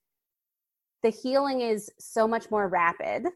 [1.04, 3.28] the healing is so much more rapid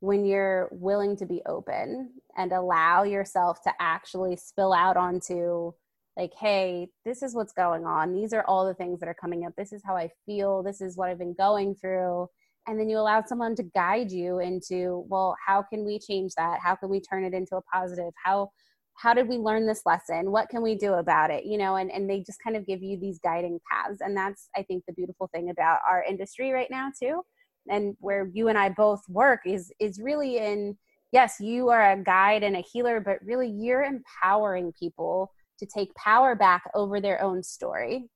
[0.00, 5.72] when you're willing to be open and allow yourself to actually spill out onto
[6.16, 9.44] like hey this is what's going on these are all the things that are coming
[9.44, 12.28] up this is how i feel this is what i've been going through
[12.68, 16.60] and then you allow someone to guide you into well how can we change that?
[16.60, 18.12] How can we turn it into a positive?
[18.22, 18.50] How
[18.94, 20.32] how did we learn this lesson?
[20.32, 21.44] What can we do about it?
[21.44, 24.00] You know and, and they just kind of give you these guiding paths.
[24.00, 27.22] And that's i think the beautiful thing about our industry right now too
[27.68, 30.76] and where you and i both work is is really in
[31.12, 35.94] yes you are a guide and a healer but really you're empowering people to take
[35.94, 38.08] power back over their own story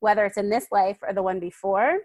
[0.00, 1.98] whether it's in this life or the one before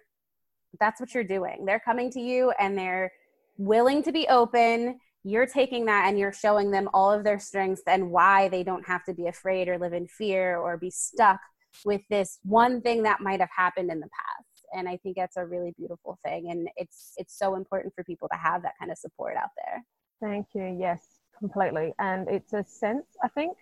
[0.79, 1.65] that's what you're doing.
[1.65, 3.11] They're coming to you and they're
[3.57, 4.99] willing to be open.
[5.23, 8.87] You're taking that and you're showing them all of their strengths and why they don't
[8.87, 11.39] have to be afraid or live in fear or be stuck
[11.85, 14.67] with this one thing that might have happened in the past.
[14.73, 16.51] And I think that's a really beautiful thing.
[16.51, 19.83] And it's it's so important for people to have that kind of support out there.
[20.21, 20.77] Thank you.
[20.79, 21.01] Yes,
[21.37, 21.93] completely.
[21.99, 23.57] And it's a sense, I think,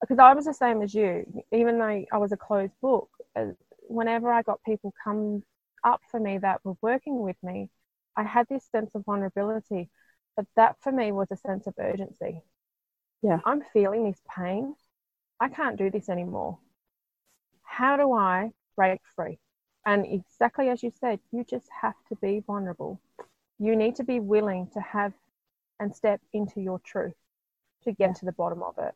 [0.00, 3.46] because I was the same as you, even though I was a closed book, uh,
[3.88, 5.42] whenever I got people come
[5.84, 7.70] up for me that were working with me,
[8.16, 9.90] I had this sense of vulnerability.
[10.36, 12.42] But that for me was a sense of urgency.
[13.22, 13.40] Yeah.
[13.44, 14.74] I'm feeling this pain.
[15.38, 16.58] I can't do this anymore.
[17.62, 19.38] How do I break free?
[19.86, 23.00] And exactly as you said, you just have to be vulnerable.
[23.58, 25.12] You need to be willing to have
[25.78, 27.14] and step into your truth
[27.84, 28.12] to get yeah.
[28.14, 28.94] to the bottom of it.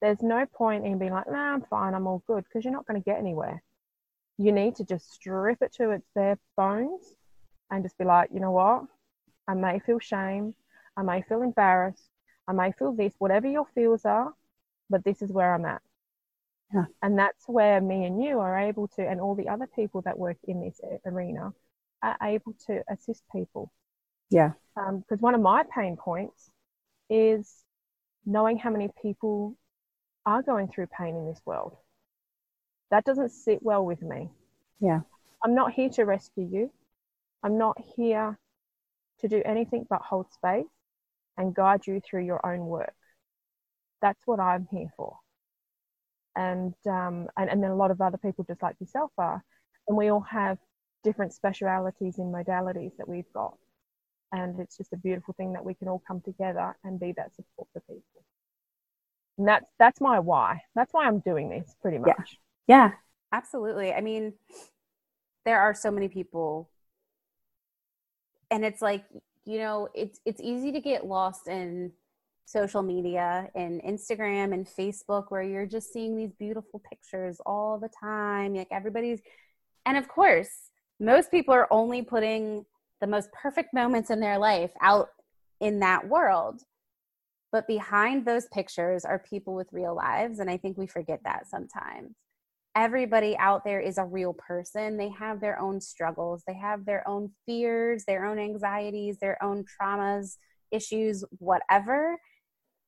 [0.00, 2.86] There's no point in being like, nah, I'm fine, I'm all good, because you're not
[2.86, 3.62] going to get anywhere
[4.38, 7.14] you need to just strip it to its bare bones
[7.70, 8.84] and just be like, you know what?
[9.48, 10.54] I may feel shame.
[10.96, 12.08] I may feel embarrassed.
[12.48, 14.32] I may feel this, whatever your feels are,
[14.90, 15.82] but this is where I'm at.
[16.74, 16.84] Yeah.
[17.02, 20.18] And that's where me and you are able to, and all the other people that
[20.18, 21.52] work in this arena
[22.02, 23.70] are able to assist people
[24.30, 24.52] Yeah.
[24.76, 26.50] Because um, one of my pain points
[27.10, 27.64] is
[28.26, 29.56] knowing how many people
[30.26, 31.76] are going through pain in this world.
[32.90, 34.30] That doesn't sit well with me.
[34.80, 35.00] Yeah.
[35.44, 36.70] I'm not here to rescue you.
[37.42, 38.38] I'm not here
[39.20, 40.66] to do anything but hold space
[41.36, 42.94] and guide you through your own work.
[44.02, 45.16] That's what I'm here for.
[46.36, 49.42] And, um, and, and then a lot of other people just like yourself are.
[49.86, 50.58] And we all have
[51.02, 53.56] different specialities and modalities that we've got.
[54.32, 57.34] And it's just a beautiful thing that we can all come together and be that
[57.34, 58.02] support for people.
[59.38, 60.62] And that's that's my why.
[60.74, 62.08] That's why I'm doing this pretty much.
[62.18, 62.24] Yeah,
[62.68, 62.92] yeah
[63.32, 63.92] absolutely.
[63.92, 64.34] I mean,
[65.44, 66.70] there are so many people
[68.50, 69.04] and it's like,
[69.44, 71.92] you know, it's it's easy to get lost in
[72.44, 77.90] social media and Instagram and Facebook where you're just seeing these beautiful pictures all the
[78.00, 78.54] time.
[78.54, 79.20] Like everybody's
[79.86, 82.64] and of course, most people are only putting
[83.00, 85.08] the most perfect moments in their life out
[85.60, 86.62] in that world.
[87.52, 90.38] But behind those pictures are people with real lives.
[90.38, 92.14] And I think we forget that sometimes.
[92.78, 94.96] Everybody out there is a real person.
[94.96, 99.64] They have their own struggles, they have their own fears, their own anxieties, their own
[99.64, 100.36] traumas,
[100.70, 102.16] issues, whatever.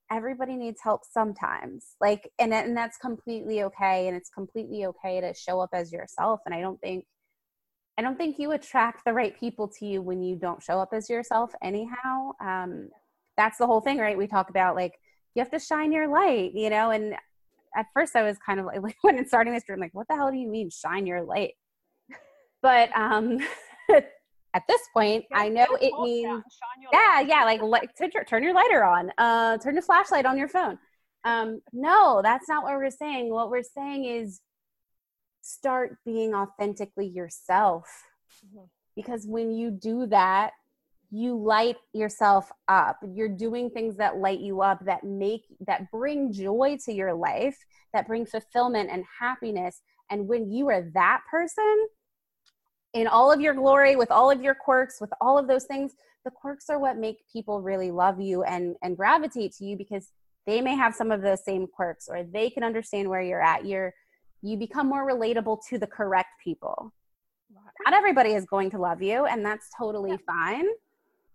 [0.09, 1.96] Everybody needs help sometimes.
[2.00, 4.07] Like, and, and that's completely okay.
[4.07, 6.38] And it's completely okay to show up as yourself.
[6.46, 7.05] And I don't think
[7.98, 10.90] I don't think you attract the right people to you when you don't show up
[10.92, 12.31] as yourself anyhow.
[12.40, 12.90] Um,
[13.37, 14.16] that's the whole thing, right?
[14.16, 14.94] We talk about like
[15.35, 16.92] you have to shine your light, you know.
[16.92, 17.16] And
[17.76, 20.16] at first, I was kind of like when it's starting this dream, like, what the
[20.16, 21.54] hell do you mean shine your light?
[22.62, 23.38] But um,
[23.90, 26.42] at this point, I know it means
[26.92, 27.88] yeah, yeah, like like
[28.28, 30.78] turn your lighter on, uh, turn your flashlight on your phone.
[31.24, 33.30] Um, no, that's not what we're saying.
[33.30, 34.42] What we're saying is
[35.40, 37.87] start being authentically yourself.
[38.46, 38.64] Mm-hmm.
[38.96, 40.50] Because when you do that,
[41.11, 42.99] you light yourself up.
[43.12, 47.57] You're doing things that light you up, that make, that bring joy to your life,
[47.92, 49.83] that bring fulfillment and happiness.
[50.11, 51.88] And when you are that person,
[52.92, 55.92] in all of your glory, with all of your quirks, with all of those things,
[56.25, 60.11] the quirks are what make people really love you and and gravitate to you because
[60.46, 63.64] they may have some of those same quirks or they can understand where you're at.
[63.64, 63.94] You're
[64.42, 66.92] you become more relatable to the correct people.
[67.85, 70.66] Not everybody is going to love you, and that's totally fine.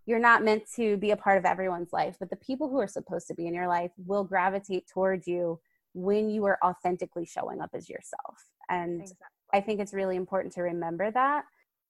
[0.05, 2.87] You're not meant to be a part of everyone's life, but the people who are
[2.87, 5.59] supposed to be in your life will gravitate towards you
[5.93, 8.49] when you are authentically showing up as yourself.
[8.69, 9.25] And exactly.
[9.53, 11.45] I think it's really important to remember that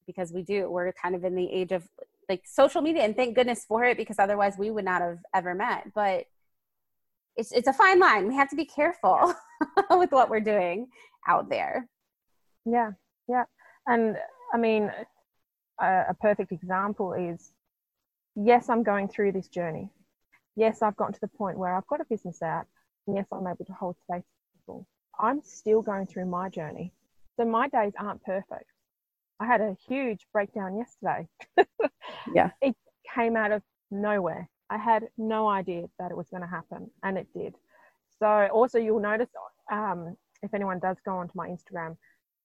[0.06, 1.88] because we do, we're kind of in the age of
[2.30, 5.54] like social media, and thank goodness for it because otherwise we would not have ever
[5.54, 5.92] met.
[5.94, 6.26] But
[7.36, 8.28] it's it's a fine line.
[8.28, 9.34] We have to be careful
[9.92, 10.88] with what we're doing
[11.28, 11.88] out there.
[12.66, 12.92] Yeah,
[13.28, 13.44] yeah,
[13.88, 14.18] and
[14.54, 14.92] I mean,
[15.80, 17.52] a, a perfect example is,
[18.36, 19.90] yes, I'm going through this journey.
[20.56, 22.66] Yes, I've gotten to the point where I've got a business out.
[23.08, 24.88] And yes, I'm able to hold space for people.
[25.20, 26.92] I'm still going through my journey,
[27.38, 28.66] so my days aren't perfect.
[29.40, 31.28] I had a huge breakdown yesterday.
[32.34, 32.76] yeah, it
[33.14, 34.50] came out of nowhere.
[34.70, 37.56] I had no idea that it was going to happen, and it did.
[38.20, 39.30] So, also, you'll notice
[39.72, 41.98] um, if anyone does go onto my Instagram,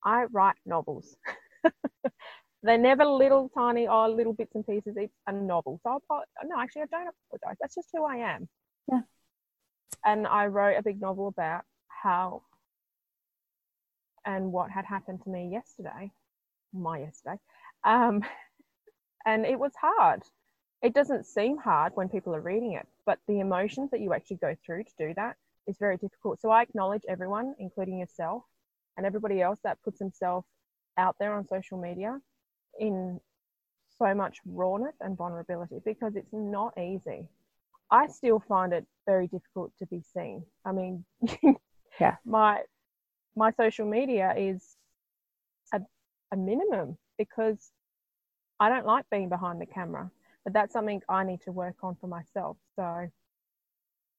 [0.05, 1.17] I write novels.
[2.63, 4.95] They're never little tiny or oh, little bits and pieces.
[4.97, 5.81] It's a novel.
[5.83, 7.57] So, I'll, no, actually, I don't apologize.
[7.61, 8.49] That's just who I am.
[8.91, 9.01] Yeah.
[10.05, 12.43] And I wrote a big novel about how
[14.27, 16.13] and what had happened to me yesterday,
[16.73, 17.37] my yesterday.
[17.85, 18.23] Um,
[19.27, 20.23] and it was hard
[20.83, 24.39] it doesn't seem hard when people are reading it, but the emotions that you actually
[24.39, 26.41] go through to do that is very difficult.
[26.41, 28.45] So I acknowledge everyone, including yourself
[28.97, 30.47] and everybody else that puts themselves
[30.97, 32.19] out there on social media
[32.81, 33.21] in
[33.99, 37.29] so much rawness and vulnerability because it's not easy.
[37.93, 40.45] I still find it very difficult to be seen.
[40.65, 41.05] I mean,
[42.01, 42.63] yeah, my
[43.37, 44.77] my social media is
[45.73, 45.81] a,
[46.33, 47.71] a minimum because
[48.59, 50.11] I don't like being behind the camera
[50.45, 52.57] but that's something I need to work on for myself.
[52.77, 53.09] So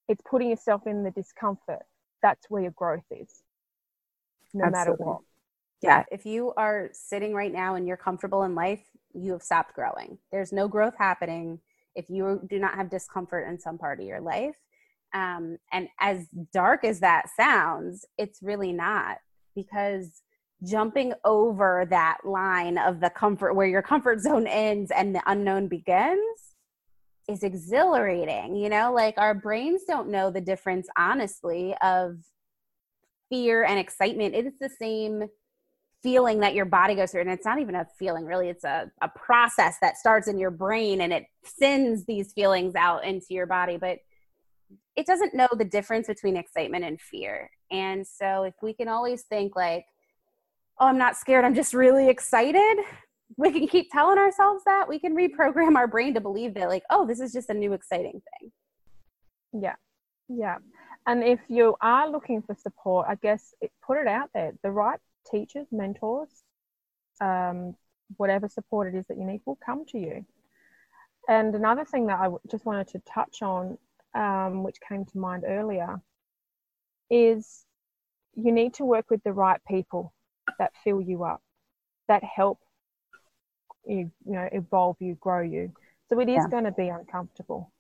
[0.08, 1.84] it's putting yourself in the discomfort.
[2.22, 3.42] That's where your growth is,
[4.54, 4.78] no Absolutely.
[4.78, 5.22] matter what.
[5.82, 8.82] Yeah, if you are sitting right now and you're comfortable in life,
[9.14, 10.20] you have stopped growing.
[10.32, 11.60] There's no growth happening
[11.96, 14.56] if you do not have discomfort in some part of your life.
[15.14, 19.18] Um, and as dark as that sounds, it's really not
[19.56, 20.22] because
[20.64, 25.68] jumping over that line of the comfort where your comfort zone ends and the unknown
[25.68, 26.20] begins
[27.28, 32.18] is exhilarating you know like our brains don't know the difference honestly of
[33.30, 35.24] fear and excitement it is the same
[36.04, 38.90] feeling that your body goes through and it's not even a feeling really it's a,
[39.02, 43.46] a process that starts in your brain and it sends these feelings out into your
[43.46, 44.00] body but
[44.96, 47.50] it doesn't know the difference between excitement and fear.
[47.72, 49.86] And so if we can always think like
[50.80, 52.78] oh i'm not scared i'm just really excited
[53.38, 56.84] we can keep telling ourselves that we can reprogram our brain to believe that like
[56.90, 58.52] oh this is just a new exciting thing.
[59.62, 59.76] Yeah.
[60.28, 60.58] Yeah.
[61.08, 64.72] And if you are looking for support i guess it, put it out there the
[64.72, 65.00] right
[65.30, 66.44] teachers mentors
[67.22, 67.76] um,
[68.18, 70.26] whatever support it is that you need will come to you.
[71.30, 73.78] And another thing that I just wanted to touch on
[74.14, 76.02] um, which came to mind earlier
[77.10, 77.66] is
[78.36, 80.14] you need to work with the right people
[80.60, 81.42] that fill you up
[82.08, 82.60] that help
[83.86, 85.72] you you know evolve you grow you.
[86.10, 86.50] So it is yeah.
[86.50, 87.72] going to be uncomfortable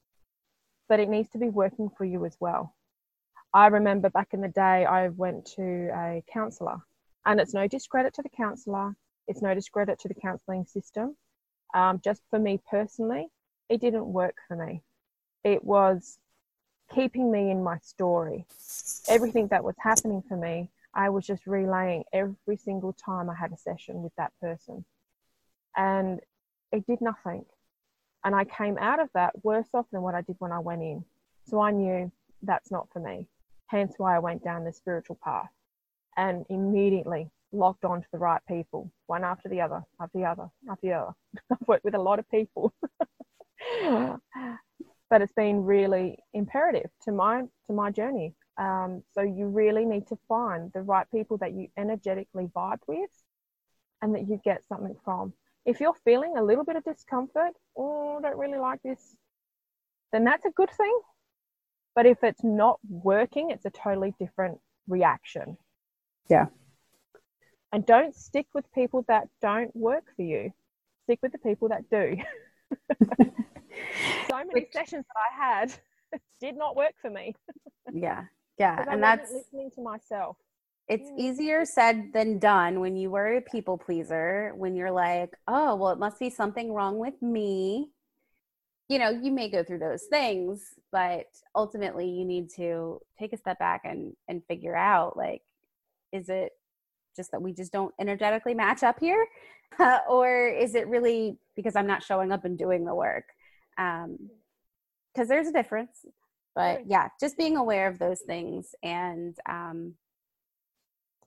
[0.87, 2.75] but it needs to be working for you as well.
[3.53, 6.81] I remember back in the day i went to a counselor
[7.25, 8.95] and it's no discredit to the counselor
[9.27, 11.15] it's no discredit to the counseling system
[11.73, 13.27] um, just for me personally
[13.69, 14.81] it didn't work for me
[15.43, 16.17] it was
[16.93, 18.45] keeping me in my story
[19.07, 23.51] everything that was happening for me i was just relaying every single time i had
[23.51, 24.83] a session with that person
[25.75, 26.19] and
[26.71, 27.45] it did nothing.
[28.23, 30.81] And I came out of that worse off than what I did when I went
[30.81, 31.03] in.
[31.47, 32.11] So I knew
[32.43, 33.27] that's not for me.
[33.67, 35.49] Hence why I went down the spiritual path
[36.17, 40.47] and immediately locked on to the right people, one after the other, after the other,
[40.69, 41.11] after the other.
[41.51, 42.73] I've worked with a lot of people.
[45.09, 48.33] but it's been really imperative to my to my journey.
[48.57, 53.09] Um, so you really need to find the right people that you energetically vibe with
[54.01, 55.33] and that you get something from
[55.65, 59.15] if you're feeling a little bit of discomfort, oh, I don't really like this,
[60.11, 60.99] then that's a good thing.
[61.95, 65.57] But if it's not working, it's a totally different reaction.
[66.29, 66.47] Yeah.
[67.73, 70.51] And don't stick with people that don't work for you.
[71.03, 72.17] Stick with the people that do.
[74.29, 75.73] so many Which, sessions that I had
[76.41, 77.35] did not work for me.
[77.93, 78.25] yeah.
[78.57, 78.85] Yeah.
[78.87, 80.37] And that's listening to myself
[80.91, 81.19] it's mm.
[81.19, 85.91] easier said than done when you were a people pleaser when you're like oh well
[85.91, 87.89] it must be something wrong with me
[88.89, 90.61] you know you may go through those things
[90.91, 95.41] but ultimately you need to take a step back and and figure out like
[96.11, 96.51] is it
[97.15, 99.25] just that we just don't energetically match up here?
[99.79, 103.25] Uh, or is it really because i'm not showing up and doing the work?
[103.77, 104.17] Um
[105.13, 106.05] because there's a difference.
[106.55, 109.95] But yeah just being aware of those things and um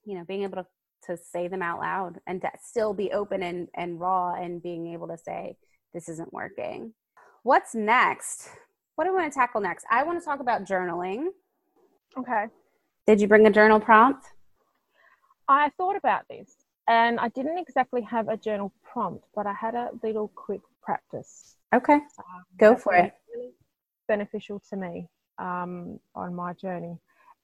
[0.05, 0.67] you know being able to
[1.07, 4.93] to say them out loud and to still be open and and raw and being
[4.93, 5.57] able to say
[5.93, 6.93] this isn't working.
[7.43, 8.49] What's next?
[8.97, 9.85] What do i want to tackle next?
[9.91, 11.27] I want to talk about journaling.
[12.19, 12.47] Okay.
[13.07, 14.27] Did you bring a journal prompt
[15.49, 16.55] i thought about this
[16.89, 21.57] and i didn't exactly have a journal prompt but i had a little quick practice.
[21.75, 21.95] Okay.
[21.95, 23.15] Um, go for it.
[23.35, 23.53] really
[24.07, 26.99] beneficial to me um, on my journey.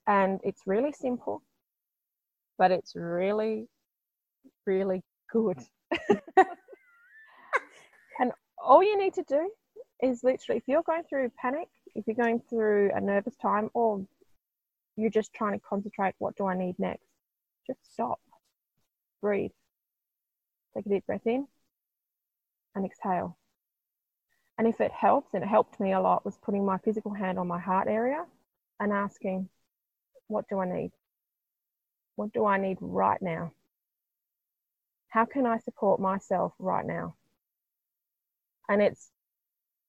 [0.06, 1.42] And it's really simple
[2.58, 3.66] but it's really,
[4.66, 5.58] really good.
[6.36, 8.32] and
[8.62, 9.50] all you need to do
[10.02, 14.04] is literally, if you're going through panic, if you're going through a nervous time, or
[14.94, 17.09] you're just trying to concentrate, what do I need next?
[17.70, 18.20] Just stop,
[19.22, 19.52] breathe,
[20.74, 21.46] take a deep breath in,
[22.74, 23.38] and exhale.
[24.58, 27.38] And if it helps, and it helped me a lot, was putting my physical hand
[27.38, 28.24] on my heart area
[28.80, 29.48] and asking,
[30.26, 30.90] What do I need?
[32.16, 33.52] What do I need right now?
[35.06, 37.14] How can I support myself right now?
[38.68, 39.12] And it's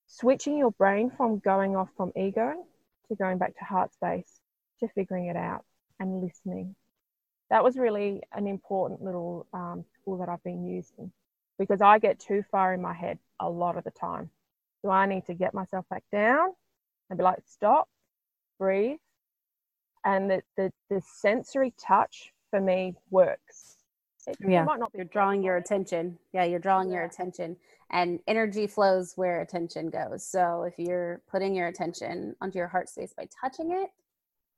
[0.06, 2.54] switching your brain from going off from ego
[3.08, 4.40] to going back to heart space
[4.82, 5.66] to figuring it out
[6.00, 6.76] and listening.
[7.52, 11.12] That was really an important little um, tool that I've been using
[11.60, 14.30] because I get too far in my head a lot of the time.
[14.82, 16.54] So I need to get myself back down
[17.10, 17.90] and be like, stop,
[18.58, 18.98] breathe,
[20.06, 23.76] and the, the, the sensory touch for me works.
[24.28, 26.18] It, yeah, it you're drawing your attention.
[26.34, 26.96] Yeah, you're drawing yeah.
[26.96, 27.58] your attention,
[27.90, 30.26] and energy flows where attention goes.
[30.26, 33.90] So if you're putting your attention onto your heart space by touching it,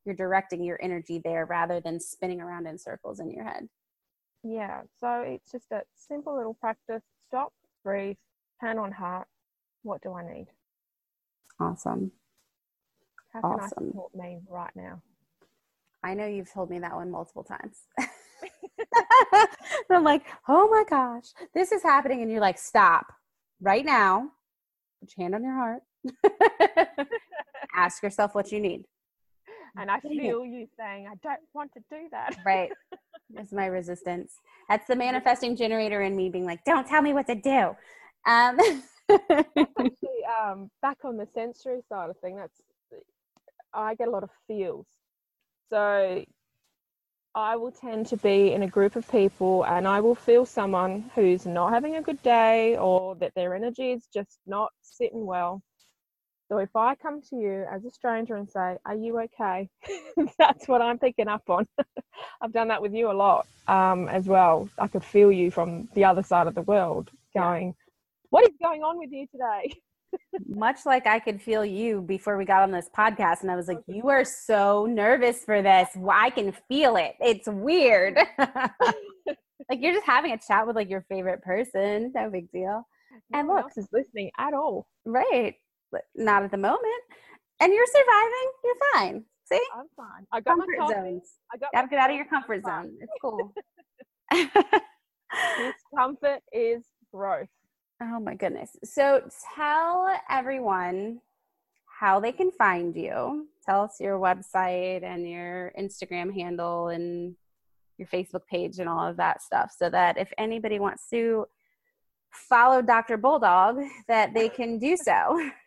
[0.06, 3.68] you're directing your energy there rather than spinning around in circles in your head.
[4.44, 7.04] Yeah, so it's just a simple little practice.
[7.28, 8.18] Stop, breathe,
[8.60, 9.28] hand on heart.
[9.84, 10.48] What do I need?
[11.60, 12.12] Awesome.
[13.32, 13.84] How can awesome.
[13.84, 15.02] I support me right now?
[16.04, 17.84] I know you've told me that one multiple times.
[19.90, 22.22] I'm like, oh my gosh, this is happening.
[22.22, 23.08] And you're like, stop
[23.62, 24.30] right now.
[25.00, 25.82] Put your hand on your heart.
[27.76, 28.86] Ask yourself what you need.
[29.78, 32.36] And I feel you saying, I don't want to do that.
[32.46, 32.72] right.
[33.34, 34.34] That's my resistance.
[34.70, 37.76] That's the manifesting generator in me being like, don't tell me what to do.
[38.30, 38.60] Um,
[39.10, 42.62] Actually, um, back on the sensory side of thing, that's
[43.74, 44.86] I get a lot of feels.
[45.70, 46.24] So
[47.36, 51.10] I will tend to be in a group of people and I will feel someone
[51.16, 55.64] who's not having a good day or that their energy is just not sitting well.
[56.54, 59.68] So if I come to you as a stranger and say, Are you okay?
[60.38, 61.68] That's what I'm picking up on.
[62.42, 64.70] I've done that with you a lot um, as well.
[64.78, 67.74] I could feel you from the other side of the world going, yeah.
[68.30, 69.74] What is going on with you today?
[70.48, 73.68] Much like I could feel you before we got on this podcast, and I was
[73.68, 75.90] like, You are so nervous for this.
[76.08, 77.16] I can feel it.
[77.20, 78.20] It's weird.
[78.38, 82.12] like you're just having a chat with like your favorite person.
[82.14, 82.86] No big deal.
[83.32, 84.86] No and look, is listening at all.
[85.04, 85.56] Right
[86.16, 87.04] not at the moment.
[87.60, 88.52] And you're surviving.
[88.64, 89.24] You're fine.
[89.46, 89.62] See?
[89.76, 90.26] I'm fine.
[90.32, 91.34] I got comfort my zones.
[91.54, 92.94] I got Gotta get out of your comfort zone.
[93.00, 93.54] It's cool.
[95.92, 96.84] Discomfort is
[97.14, 97.48] growth.
[98.02, 98.76] Oh my goodness.
[98.84, 99.22] So
[99.56, 101.20] tell everyone
[101.86, 103.48] how they can find you.
[103.66, 107.36] Tell us your website and your Instagram handle and
[107.98, 111.46] your Facebook page and all of that stuff so that if anybody wants to
[112.34, 113.18] follow Dr.
[113.18, 115.52] Bulldog that they can do so.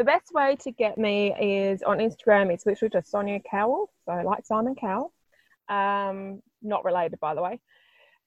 [0.00, 2.50] the best way to get me is on Instagram.
[2.50, 5.12] It's literally just Sonia Cowell, so like Simon Cowell.
[5.68, 7.60] Um, not related, by the way.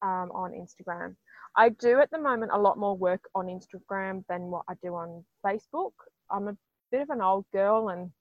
[0.02, 1.16] um, on Instagram.
[1.56, 4.96] I do at the moment a lot more work on Instagram than what I do
[4.96, 5.94] on Facebook.
[6.30, 6.58] I'm a
[6.92, 8.12] bit of an old girl and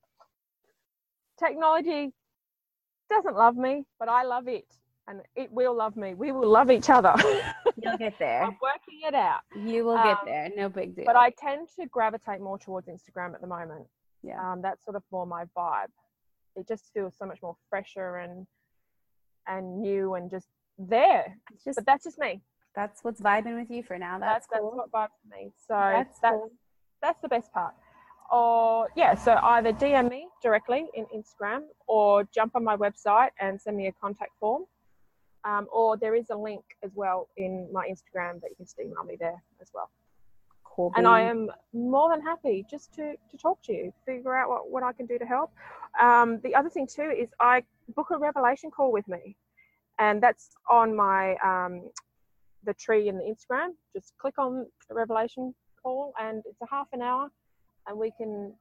[1.39, 2.13] technology
[3.09, 4.67] doesn't love me, but I love it
[5.09, 6.13] and it will love me.
[6.13, 7.15] We will love each other.
[7.83, 8.43] You'll get there.
[8.43, 9.41] I'm working it out.
[9.57, 10.51] You will get um, there.
[10.55, 11.07] No big deal.
[11.07, 13.87] But I tend to gravitate more towards Instagram at the moment.
[14.23, 14.53] Yeah.
[14.53, 15.89] Um, that's sort of more my vibe.
[16.57, 18.47] It just feels so much more fresher and
[19.47, 21.37] and new and just there.
[21.53, 22.41] It's just, but that's just me.
[22.75, 24.19] That's what's vibing with you for now.
[24.19, 24.75] That's, that's, cool.
[24.77, 25.53] that's what vibes me.
[25.69, 26.51] So that's that's, cool.
[27.01, 27.75] that's the best part.
[28.33, 33.61] Or yeah, so either DM me directly in Instagram or jump on my website and
[33.61, 34.65] send me a contact form.
[35.45, 38.81] Um, or there is a link as well in my Instagram that you can just
[38.81, 39.91] email me there as well.
[40.65, 40.93] Cool.
[40.97, 44.71] And I am more than happy just to, to talk to you, figure out what,
[44.71, 45.53] what I can do to help.
[46.01, 47.63] Um, the other thing too is I
[47.95, 49.37] book a revelation call with me,
[49.99, 51.91] and that's on my um,
[52.65, 53.71] the tree in the Instagram.
[53.95, 57.29] Just click on the revelation call, and it's a half an hour,
[57.87, 58.55] and we can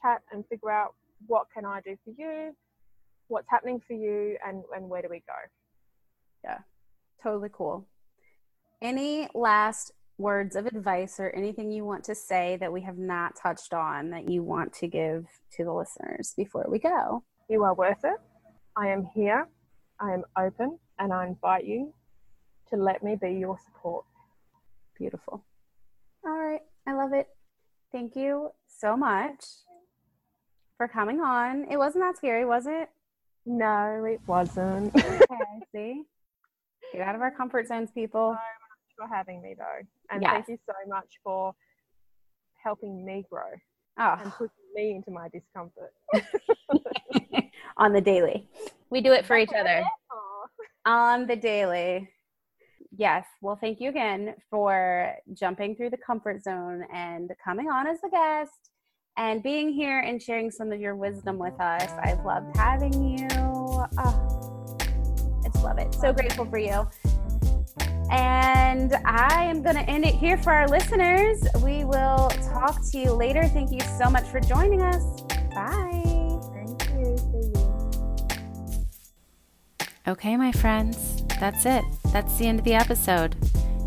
[0.00, 0.94] chat and figure out
[1.26, 2.54] what can I do for you,
[3.28, 5.34] what's happening for you, and and where do we go.
[6.42, 6.58] Yeah,
[7.22, 7.86] totally cool.
[8.82, 13.34] Any last words of advice or anything you want to say that we have not
[13.36, 17.24] touched on that you want to give to the listeners before we go?
[17.48, 18.16] You are worth it.
[18.76, 19.48] I am here.
[20.00, 21.92] I am open and I invite you
[22.70, 24.04] to let me be your support.
[24.98, 25.44] Beautiful.
[26.24, 26.60] All right.
[26.86, 27.28] I love it.
[27.92, 29.44] Thank you so much
[30.76, 31.66] for coming on.
[31.70, 32.90] It wasn't that scary, was it?
[33.46, 34.94] No, it wasn't.
[34.96, 35.22] okay,
[35.72, 36.02] see?
[36.92, 38.36] Get out of our comfort zones, people
[38.96, 39.86] for having me though.
[40.10, 40.32] And yes.
[40.32, 41.54] thank you so much for
[42.62, 43.42] helping me grow
[43.98, 44.16] oh.
[44.20, 45.92] and pushing me into my discomfort.
[47.76, 48.46] On the daily.
[48.90, 49.84] We do it for each other.
[50.86, 52.08] On the daily.
[52.96, 53.24] Yes.
[53.42, 58.10] Well, thank you again for jumping through the comfort zone and coming on as a
[58.10, 58.70] guest
[59.16, 61.90] and being here and sharing some of your wisdom with us.
[62.02, 63.28] I've loved having you.
[63.30, 65.94] Oh, I just love it.
[65.94, 66.88] So grateful for you.
[68.10, 71.42] And I am going to end it here for our listeners.
[71.62, 73.44] We will talk to you later.
[73.48, 75.22] Thank you so much for joining us.
[75.54, 75.93] Bye.
[80.06, 81.82] Okay, my friends, that's it.
[82.12, 83.34] That's the end of the episode.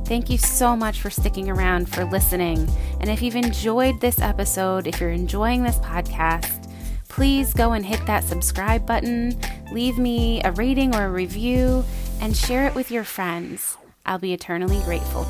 [0.05, 2.67] Thank you so much for sticking around, for listening.
[2.99, 6.71] And if you've enjoyed this episode, if you're enjoying this podcast,
[7.07, 9.39] please go and hit that subscribe button,
[9.71, 11.85] leave me a rating or a review,
[12.19, 13.77] and share it with your friends.
[14.03, 15.27] I'll be eternally grateful.